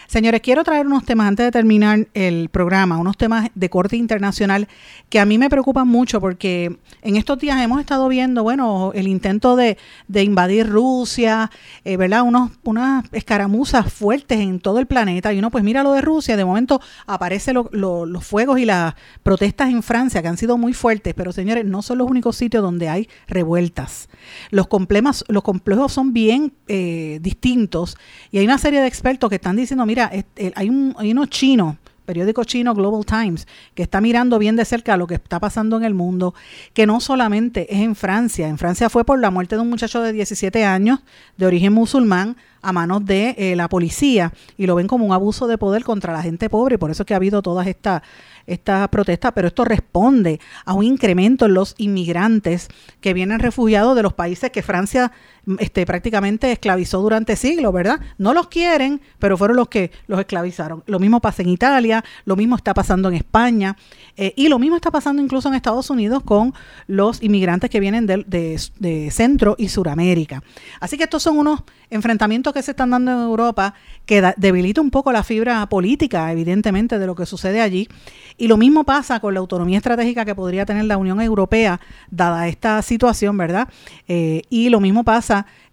[0.06, 4.68] señores, quiero traer unos temas antes de terminar el programa, unos temas de corte internacional
[5.08, 9.08] que a mí me preocupan mucho porque en estos días hemos estado viendo, bueno, el
[9.08, 9.76] intento de,
[10.12, 11.50] invadir Rusia,
[11.84, 12.22] eh, ¿verdad?
[12.22, 16.36] Unos, unas escaramuzas fuertes en todo el planeta y uno pues mira lo de Rusia,
[16.36, 21.14] de momento aparecen los fuegos y las protestas en Francia que han sido muy fuertes,
[21.14, 24.08] pero señores, no son los únicos sitios donde hay revueltas.
[24.50, 27.96] Los complejos, los complejos son bien eh, distintos
[28.30, 30.10] y hay una serie de expertos que están diciendo, mira,
[30.54, 31.76] hay, un, hay unos chinos
[32.10, 35.84] periódico chino Global Times, que está mirando bien de cerca lo que está pasando en
[35.84, 36.34] el mundo,
[36.74, 40.02] que no solamente es en Francia, en Francia fue por la muerte de un muchacho
[40.02, 40.98] de 17 años
[41.36, 45.46] de origen musulmán a manos de eh, la policía y lo ven como un abuso
[45.46, 48.02] de poder contra la gente pobre, por eso es que ha habido todas estas
[48.50, 52.68] esta protesta, pero esto responde a un incremento en los inmigrantes
[53.00, 55.12] que vienen refugiados de los países que Francia
[55.58, 58.00] este, prácticamente esclavizó durante siglos, ¿verdad?
[58.18, 60.82] No los quieren, pero fueron los que los esclavizaron.
[60.86, 63.76] Lo mismo pasa en Italia, lo mismo está pasando en España
[64.16, 66.54] eh, y lo mismo está pasando incluso en Estados Unidos con
[66.86, 70.42] los inmigrantes que vienen de, Centro y Suramérica.
[70.80, 73.74] Así que estos son unos enfrentamientos que se están dando en Europa
[74.06, 77.88] que debilita un poco la fibra política, evidentemente, de lo que sucede allí.
[78.36, 81.80] Y lo mismo pasa con la autonomía estratégica que podría tener la Unión Europea,
[82.10, 83.68] dada esta situación, ¿verdad?
[84.08, 85.29] Eh, y lo mismo pasa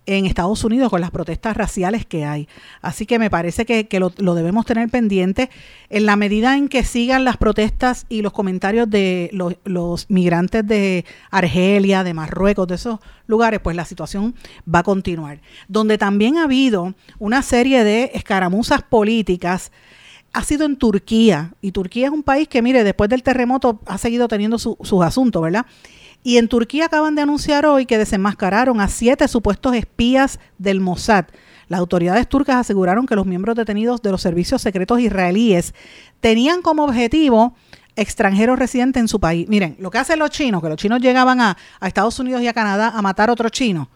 [0.08, 2.48] en Estados Unidos con las protestas raciales que hay.
[2.82, 5.50] Así que me parece que, lo, debemos tener pendiente
[5.90, 11.06] en la medida en que sigan las protestas y los comentarios de los, migrantes de
[11.30, 14.34] Argelia, de Marruecos, de esos lugares, pues la situación
[14.74, 15.42] va a continuar.
[15.68, 19.72] Donde también ha habido una serie de escaramuzas políticas
[20.34, 21.54] ha sido en Turquía.
[21.62, 25.42] Y Turquía es un país que, mire, después del terremoto ha seguido teniendo sus asuntos,
[25.42, 25.66] ¿verdad?
[26.24, 31.26] Y en Turquía acaban de anunciar hoy que desenmascararon a siete supuestos espías del Mossad.
[31.68, 35.74] Las autoridades turcas aseguraron que los miembros detenidos de los servicios secretos israelíes
[36.20, 37.56] tenían como objetivo
[37.96, 39.48] extranjeros residentes en su país.
[39.50, 42.54] Miren, lo que hacen los chinos, que los chinos llegaban a, Estados Unidos y a
[42.54, 43.88] Canadá a matar a otros chinos,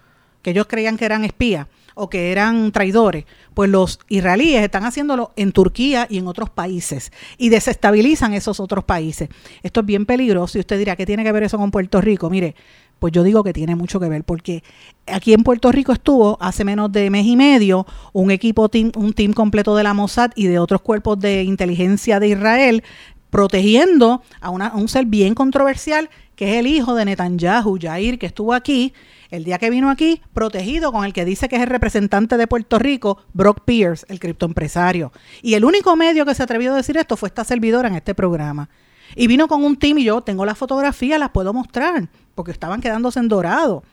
[0.42, 1.68] que ellos creían que eran espías
[2.02, 7.12] o que eran traidores, pues los israelíes están haciéndolo en Turquía y en otros países
[7.38, 9.30] y desestabilizan esos otros países.
[9.62, 12.32] Esto es bien peligroso y usted dirá, ¿qué tiene que ver eso con Puerto Rico?
[12.32, 12.56] Mire,
[12.98, 14.64] pues yo digo que tiene mucho que ver, porque
[15.06, 19.34] aquí en Puerto Rico estuvo hace menos de mes y medio un equipo, un team
[19.34, 22.84] completo de la Mossad y de otros cuerpos de inteligencia de Israel
[23.30, 28.26] protegiendo a, a un ser bien controversial que es el hijo de Netanyahu, Jair, que
[28.26, 28.94] estuvo aquí
[29.32, 32.48] el día que vino aquí, protegido con el que dice que es el representante de
[32.48, 35.12] Puerto Rico, Brock Pierce, el criptoempresario.
[35.42, 38.14] Y el único medio que se atrevió a decir esto fue esta servidora en este
[38.14, 38.70] programa.
[39.16, 42.82] Y vino con un team y yo tengo las fotografías, las puedo mostrar, porque estaban
[42.82, 43.84] quedándose en dorado.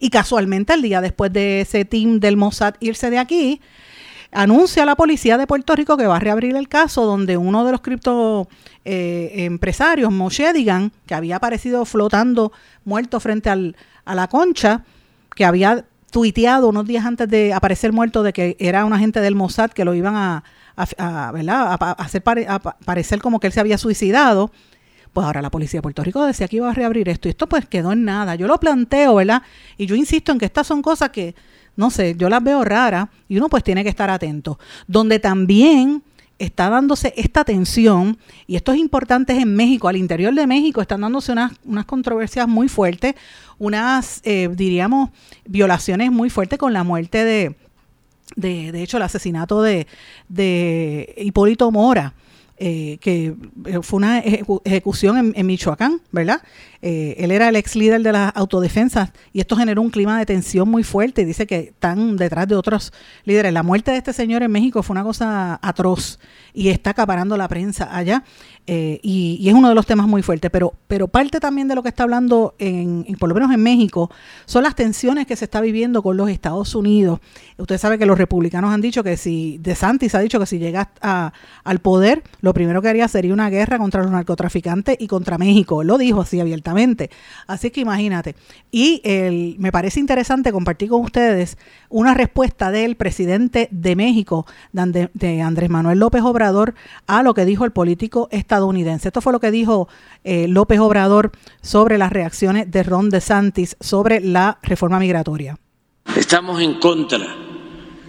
[0.00, 3.60] Y casualmente el día después de ese team del Mossad irse de aquí,
[4.32, 7.64] anuncia a la policía de Puerto Rico que va a reabrir el caso donde uno
[7.64, 8.48] de los cripto
[8.84, 10.12] eh, empresarios,
[11.06, 12.52] que había aparecido flotando
[12.84, 14.84] muerto frente al, a la concha,
[15.34, 19.34] que había tuiteado unos días antes de aparecer muerto de que era un agente del
[19.34, 20.44] Mossad que lo iban a,
[20.76, 24.52] hacer parecer como que él se había suicidado.
[25.12, 27.48] Pues ahora la policía de Puerto Rico decía que iba a reabrir esto y esto
[27.48, 28.34] pues quedó en nada.
[28.36, 29.42] Yo lo planteo, ¿verdad?
[29.76, 31.34] Y yo insisto en que estas son cosas que,
[31.78, 34.58] no sé, yo las veo raras y uno pues tiene que estar atento.
[34.88, 36.02] Donde también
[36.36, 38.18] está dándose esta tensión,
[38.48, 42.48] y esto es importante en México, al interior de México están dándose unas, unas controversias
[42.48, 43.14] muy fuertes,
[43.58, 45.10] unas, eh, diríamos,
[45.46, 47.54] violaciones muy fuertes con la muerte de,
[48.34, 49.86] de, de hecho, el asesinato de,
[50.28, 52.14] de Hipólito Mora.
[52.60, 53.36] Eh, que
[53.66, 56.42] eh, fue una ejecución en, Michoacán, ¿verdad?
[56.80, 60.68] él era el ex líder de las autodefensas y esto generó un clima de tensión
[60.68, 61.24] muy fuerte.
[61.24, 62.92] Dice que están detrás de otros
[63.24, 63.52] líderes.
[63.52, 66.18] La muerte de este señor en México fue una cosa atroz
[66.54, 68.24] y está acaparando la prensa allá.
[68.70, 71.82] Eh, y, es uno de los temas muy fuertes, pero, pero parte también de lo
[71.82, 74.10] que está hablando, en, por lo menos en México,
[74.44, 77.18] son las tensiones que se está viviendo con los Estados Unidos.
[77.56, 80.58] Usted sabe que los republicanos han dicho que si, De Santis ha dicho que si
[80.58, 85.38] llega al poder, lo primero que haría sería una guerra contra los narcotraficantes y contra
[85.38, 85.82] México.
[85.82, 87.10] Lo dijo así abiertamente.
[87.46, 88.36] Así que imagínate.
[88.70, 91.56] Y me parece interesante compartir con ustedes
[91.88, 96.37] una respuesta del presidente de México, de Andrés Manuel López Obrador,
[97.06, 99.08] a lo que dijo el político estadounidense.
[99.08, 99.88] Esto fue lo que dijo
[100.24, 101.32] eh, López Obrador
[101.62, 105.58] sobre las reacciones de Ron DeSantis sobre la reforma migratoria.
[106.16, 107.26] Estamos en contra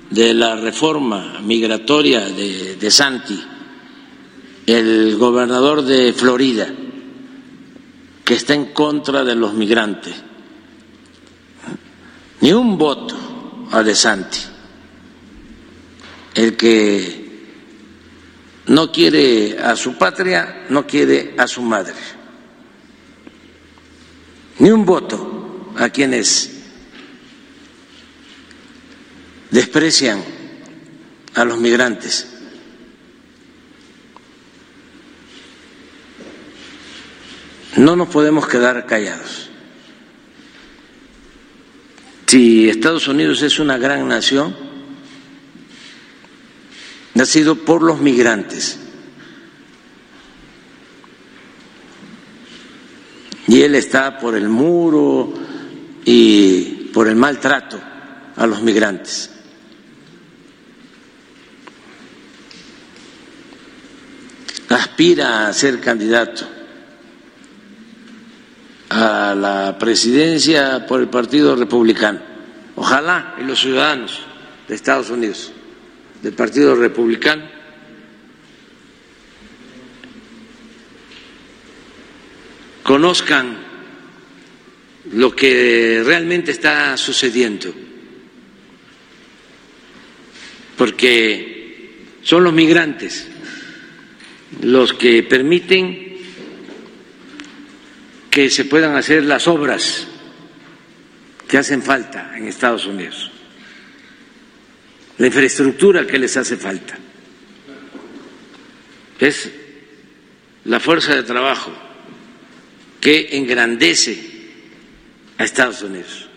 [0.09, 3.39] de la reforma migratoria de, de Santi,
[4.65, 6.67] el gobernador de Florida,
[8.23, 10.13] que está en contra de los migrantes.
[12.41, 13.15] Ni un voto
[13.71, 14.39] a De Santi.
[16.34, 17.28] El que
[18.70, 21.95] no quiere a su patria, no quiere a su madre.
[24.59, 26.51] Ni un voto a quienes
[29.49, 30.24] desprecian
[31.34, 32.28] a los migrantes.
[37.78, 39.49] No nos podemos quedar callados.
[42.28, 44.68] Si Estados Unidos es una gran nación,
[47.18, 48.80] ha sido por los migrantes.
[53.47, 55.34] Y él está por el muro
[56.05, 57.80] y por el maltrato
[58.36, 59.32] a los migrantes.
[64.70, 66.47] Aspira a ser candidato
[68.89, 72.20] a la presidencia por el Partido Republicano.
[72.76, 74.20] Ojalá y los ciudadanos
[74.68, 75.51] de Estados Unidos
[76.22, 77.43] del Partido Republicano.
[82.84, 83.57] Conozcan
[85.11, 87.74] lo que realmente está sucediendo,
[90.78, 93.28] porque son los migrantes
[94.61, 96.17] los que permiten
[98.32, 100.07] que se puedan hacer las obras
[101.47, 103.28] que hacen falta en Estados Unidos
[105.20, 106.97] la infraestructura que les hace falta.
[109.20, 109.51] Es
[110.63, 111.72] la fuerza de trabajo
[113.01, 114.17] que engrandece
[115.38, 116.28] a Estados Unidos.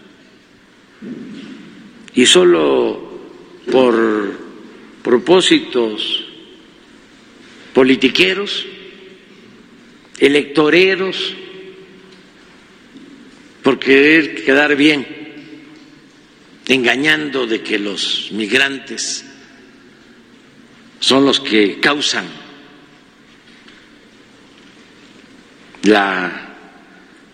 [2.15, 3.21] Y solo
[3.71, 4.33] por
[5.03, 6.25] propósitos
[7.73, 8.67] politiqueros,
[10.19, 11.35] electoreros,
[13.63, 15.22] por querer quedar bien
[16.69, 19.25] engañando de que los migrantes
[21.01, 22.27] son los que causan
[25.83, 26.55] la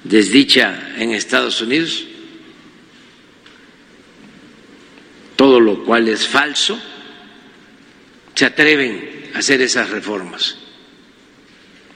[0.04, 2.04] desdicha en Estados Unidos,
[5.36, 6.80] todo lo cual es falso,
[8.34, 10.56] se atreven a hacer esas reformas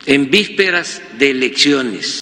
[0.06, 2.20] en vísperas de elecciones.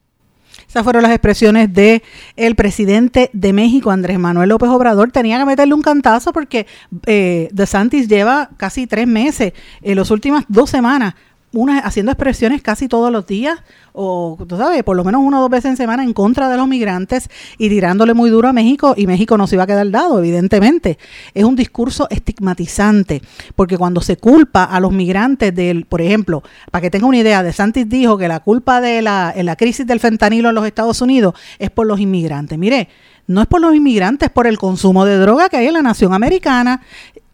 [0.71, 2.01] Esas fueron las expresiones de
[2.37, 5.11] el presidente de México, Andrés Manuel López Obrador.
[5.11, 6.65] Tenía que meterle un cantazo porque
[7.07, 9.53] eh, De Santis lleva casi tres meses,
[9.83, 11.17] en las últimas dos semanas,
[11.53, 13.59] una, haciendo expresiones casi todos los días,
[13.93, 16.57] o tú sabes, por lo menos una o dos veces en semana en contra de
[16.57, 17.29] los migrantes
[17.59, 20.99] y tirándole muy duro a México, y México no se iba a quedar dado, evidentemente.
[21.35, 23.23] Es un discurso estigmatizante,
[23.57, 27.43] porque cuando se culpa a los migrantes del, por ejemplo, para que tenga una idea,
[27.43, 31.01] de Santis dijo que la culpa de la, la crisis del fentanilo en los Estados
[31.01, 32.59] Unidos es por los inmigrantes.
[32.59, 32.89] Mire,
[33.27, 35.83] no es por los inmigrantes, es por el consumo de droga que hay en la
[35.83, 36.83] nación americana.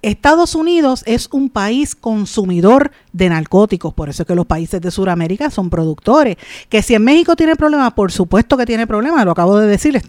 [0.02, 4.90] Estados Unidos es un país consumidor de narcóticos, por eso es que los países de
[4.90, 6.36] Sudamérica son productores.
[6.68, 10.00] Que si en México tiene problemas, por supuesto que tiene problemas, lo acabo de decir,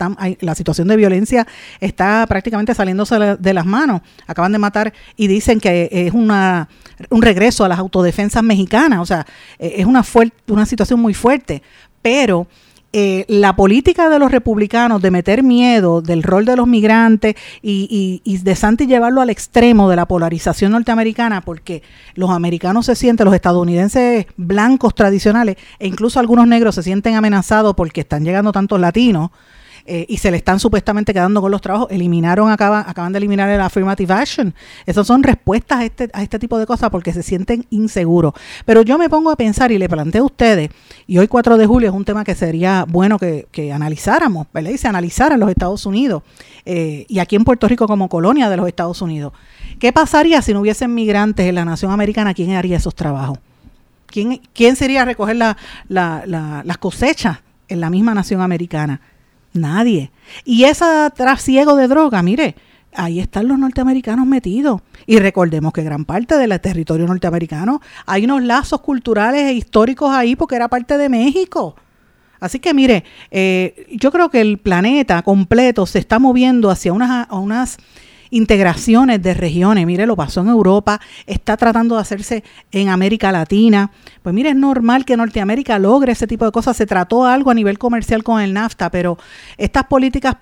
[0.41, 1.47] la situación de violencia
[1.79, 4.01] está prácticamente saliéndose de las manos.
[4.27, 6.67] Acaban de matar y dicen que es una,
[7.09, 9.25] un regreso a las autodefensas mexicanas, o sea,
[9.57, 10.03] es una,
[10.47, 11.63] una situación muy fuerte,
[12.01, 12.47] pero
[12.99, 18.23] eh, la política de los republicanos de meter miedo del rol de los migrantes y,
[18.23, 21.83] y, de Santi llevarlo al extremo de la polarización norteamericana, porque
[22.15, 27.75] los americanos se sienten, los estadounidenses blancos tradicionales e incluso algunos negros se sienten amenazados
[27.75, 29.29] porque están llegando tantos latinos
[29.89, 33.49] eh, y se le están supuestamente quedando con los trabajos, eliminaron, acaban, acaban de eliminar
[33.49, 34.53] el affirmative action.
[34.85, 38.33] Esas son respuestas a este, a este tipo de cosas porque se sienten inseguros.
[38.65, 40.71] Pero yo me pongo a pensar y le planteo a ustedes,
[41.07, 44.71] y hoy 4 de julio es un tema que sería bueno que, analizáramos, ¿verdad?
[44.71, 46.21] Y se analizara los Estados Unidos
[46.65, 49.31] eh, y aquí en Puerto Rico como colonia de los Estados Unidos.
[49.79, 52.33] ¿Qué pasaría si no hubiesen migrantes en la nación americana?
[52.33, 53.39] ¿Quién haría esos trabajos?
[54.07, 58.99] ¿Quién, quién sería recoger las cosechas en la misma nación americana?
[59.53, 60.11] Nadie.
[60.45, 60.85] Y ese
[61.15, 62.55] trasiego de droga, mire,
[62.93, 64.81] ahí están los norteamericanos metidos.
[65.05, 70.35] Y recordemos que gran parte del territorio norteamericano hay unos lazos culturales e históricos ahí
[70.35, 71.75] porque era parte de México.
[72.39, 77.27] Así que mire, eh, yo creo que el planeta completo se está moviendo hacia unas,
[77.31, 77.77] unas
[78.29, 79.85] integraciones de regiones.
[79.85, 83.91] Mire, lo pasó en Europa, está tratando de hacerse en América Latina.
[84.23, 86.77] Pues mire, es normal que Norteamérica logre ese tipo de cosas.
[86.77, 89.17] Se trató algo a nivel comercial con el NAFTA, pero
[89.57, 90.35] estas políticas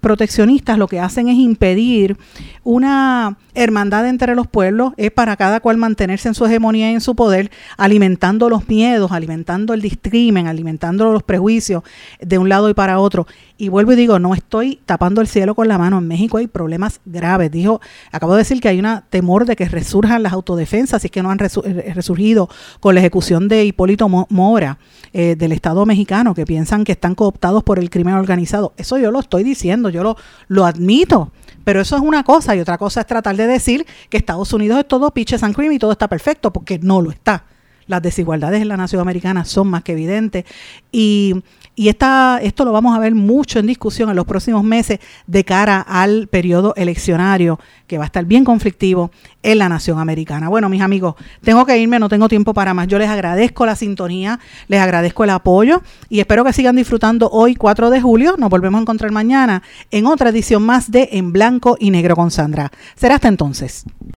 [0.00, 2.16] proteccionistas lo que hacen es impedir
[2.64, 7.00] una hermandad entre los pueblos, es para cada cual mantenerse en su hegemonía y en
[7.00, 11.82] su poder, alimentando los miedos, alimentando el discrimen, alimentando los prejuicios
[12.20, 13.26] de un lado y para otro.
[13.60, 15.98] Y vuelvo y digo, no estoy tapando el cielo con la mano.
[15.98, 17.50] En México hay problemas graves.
[17.50, 17.80] Dijo,
[18.12, 21.24] acabo de decir que hay un temor de que resurjan las autodefensas, si es que
[21.24, 22.48] no han eh, resurgido
[22.78, 24.78] con la ejecución de Hipólito Mora
[25.12, 28.74] eh, del Estado mexicano, que piensan que están cooptados por el crimen organizado.
[28.76, 31.32] Eso yo lo estoy diciendo, yo lo, lo admito.
[31.64, 34.78] Pero eso es una cosa y otra cosa es tratar de decir que Estados Unidos
[34.78, 37.42] es todo pitches and cream y todo está perfecto, porque no lo está
[37.88, 40.44] las desigualdades en la nación americana son más que evidentes
[40.92, 41.42] y
[41.78, 44.98] y esta, esto lo vamos a ver mucho en discusión en los próximos meses
[45.28, 49.12] de cara al periodo eleccionario, que va a estar bien conflictivo
[49.44, 50.48] en la nación americana.
[50.48, 52.88] Bueno, mis amigos, tengo que irme, no tengo tiempo para más.
[52.88, 57.54] Yo les agradezco la sintonía, les agradezco el apoyo y espero que sigan disfrutando hoy,
[57.54, 58.34] 4 de julio.
[58.38, 59.62] Nos volvemos a encontrar mañana
[59.92, 62.72] en otra edición más de En Blanco y Negro con Sandra.
[62.96, 63.84] Será hasta entonces.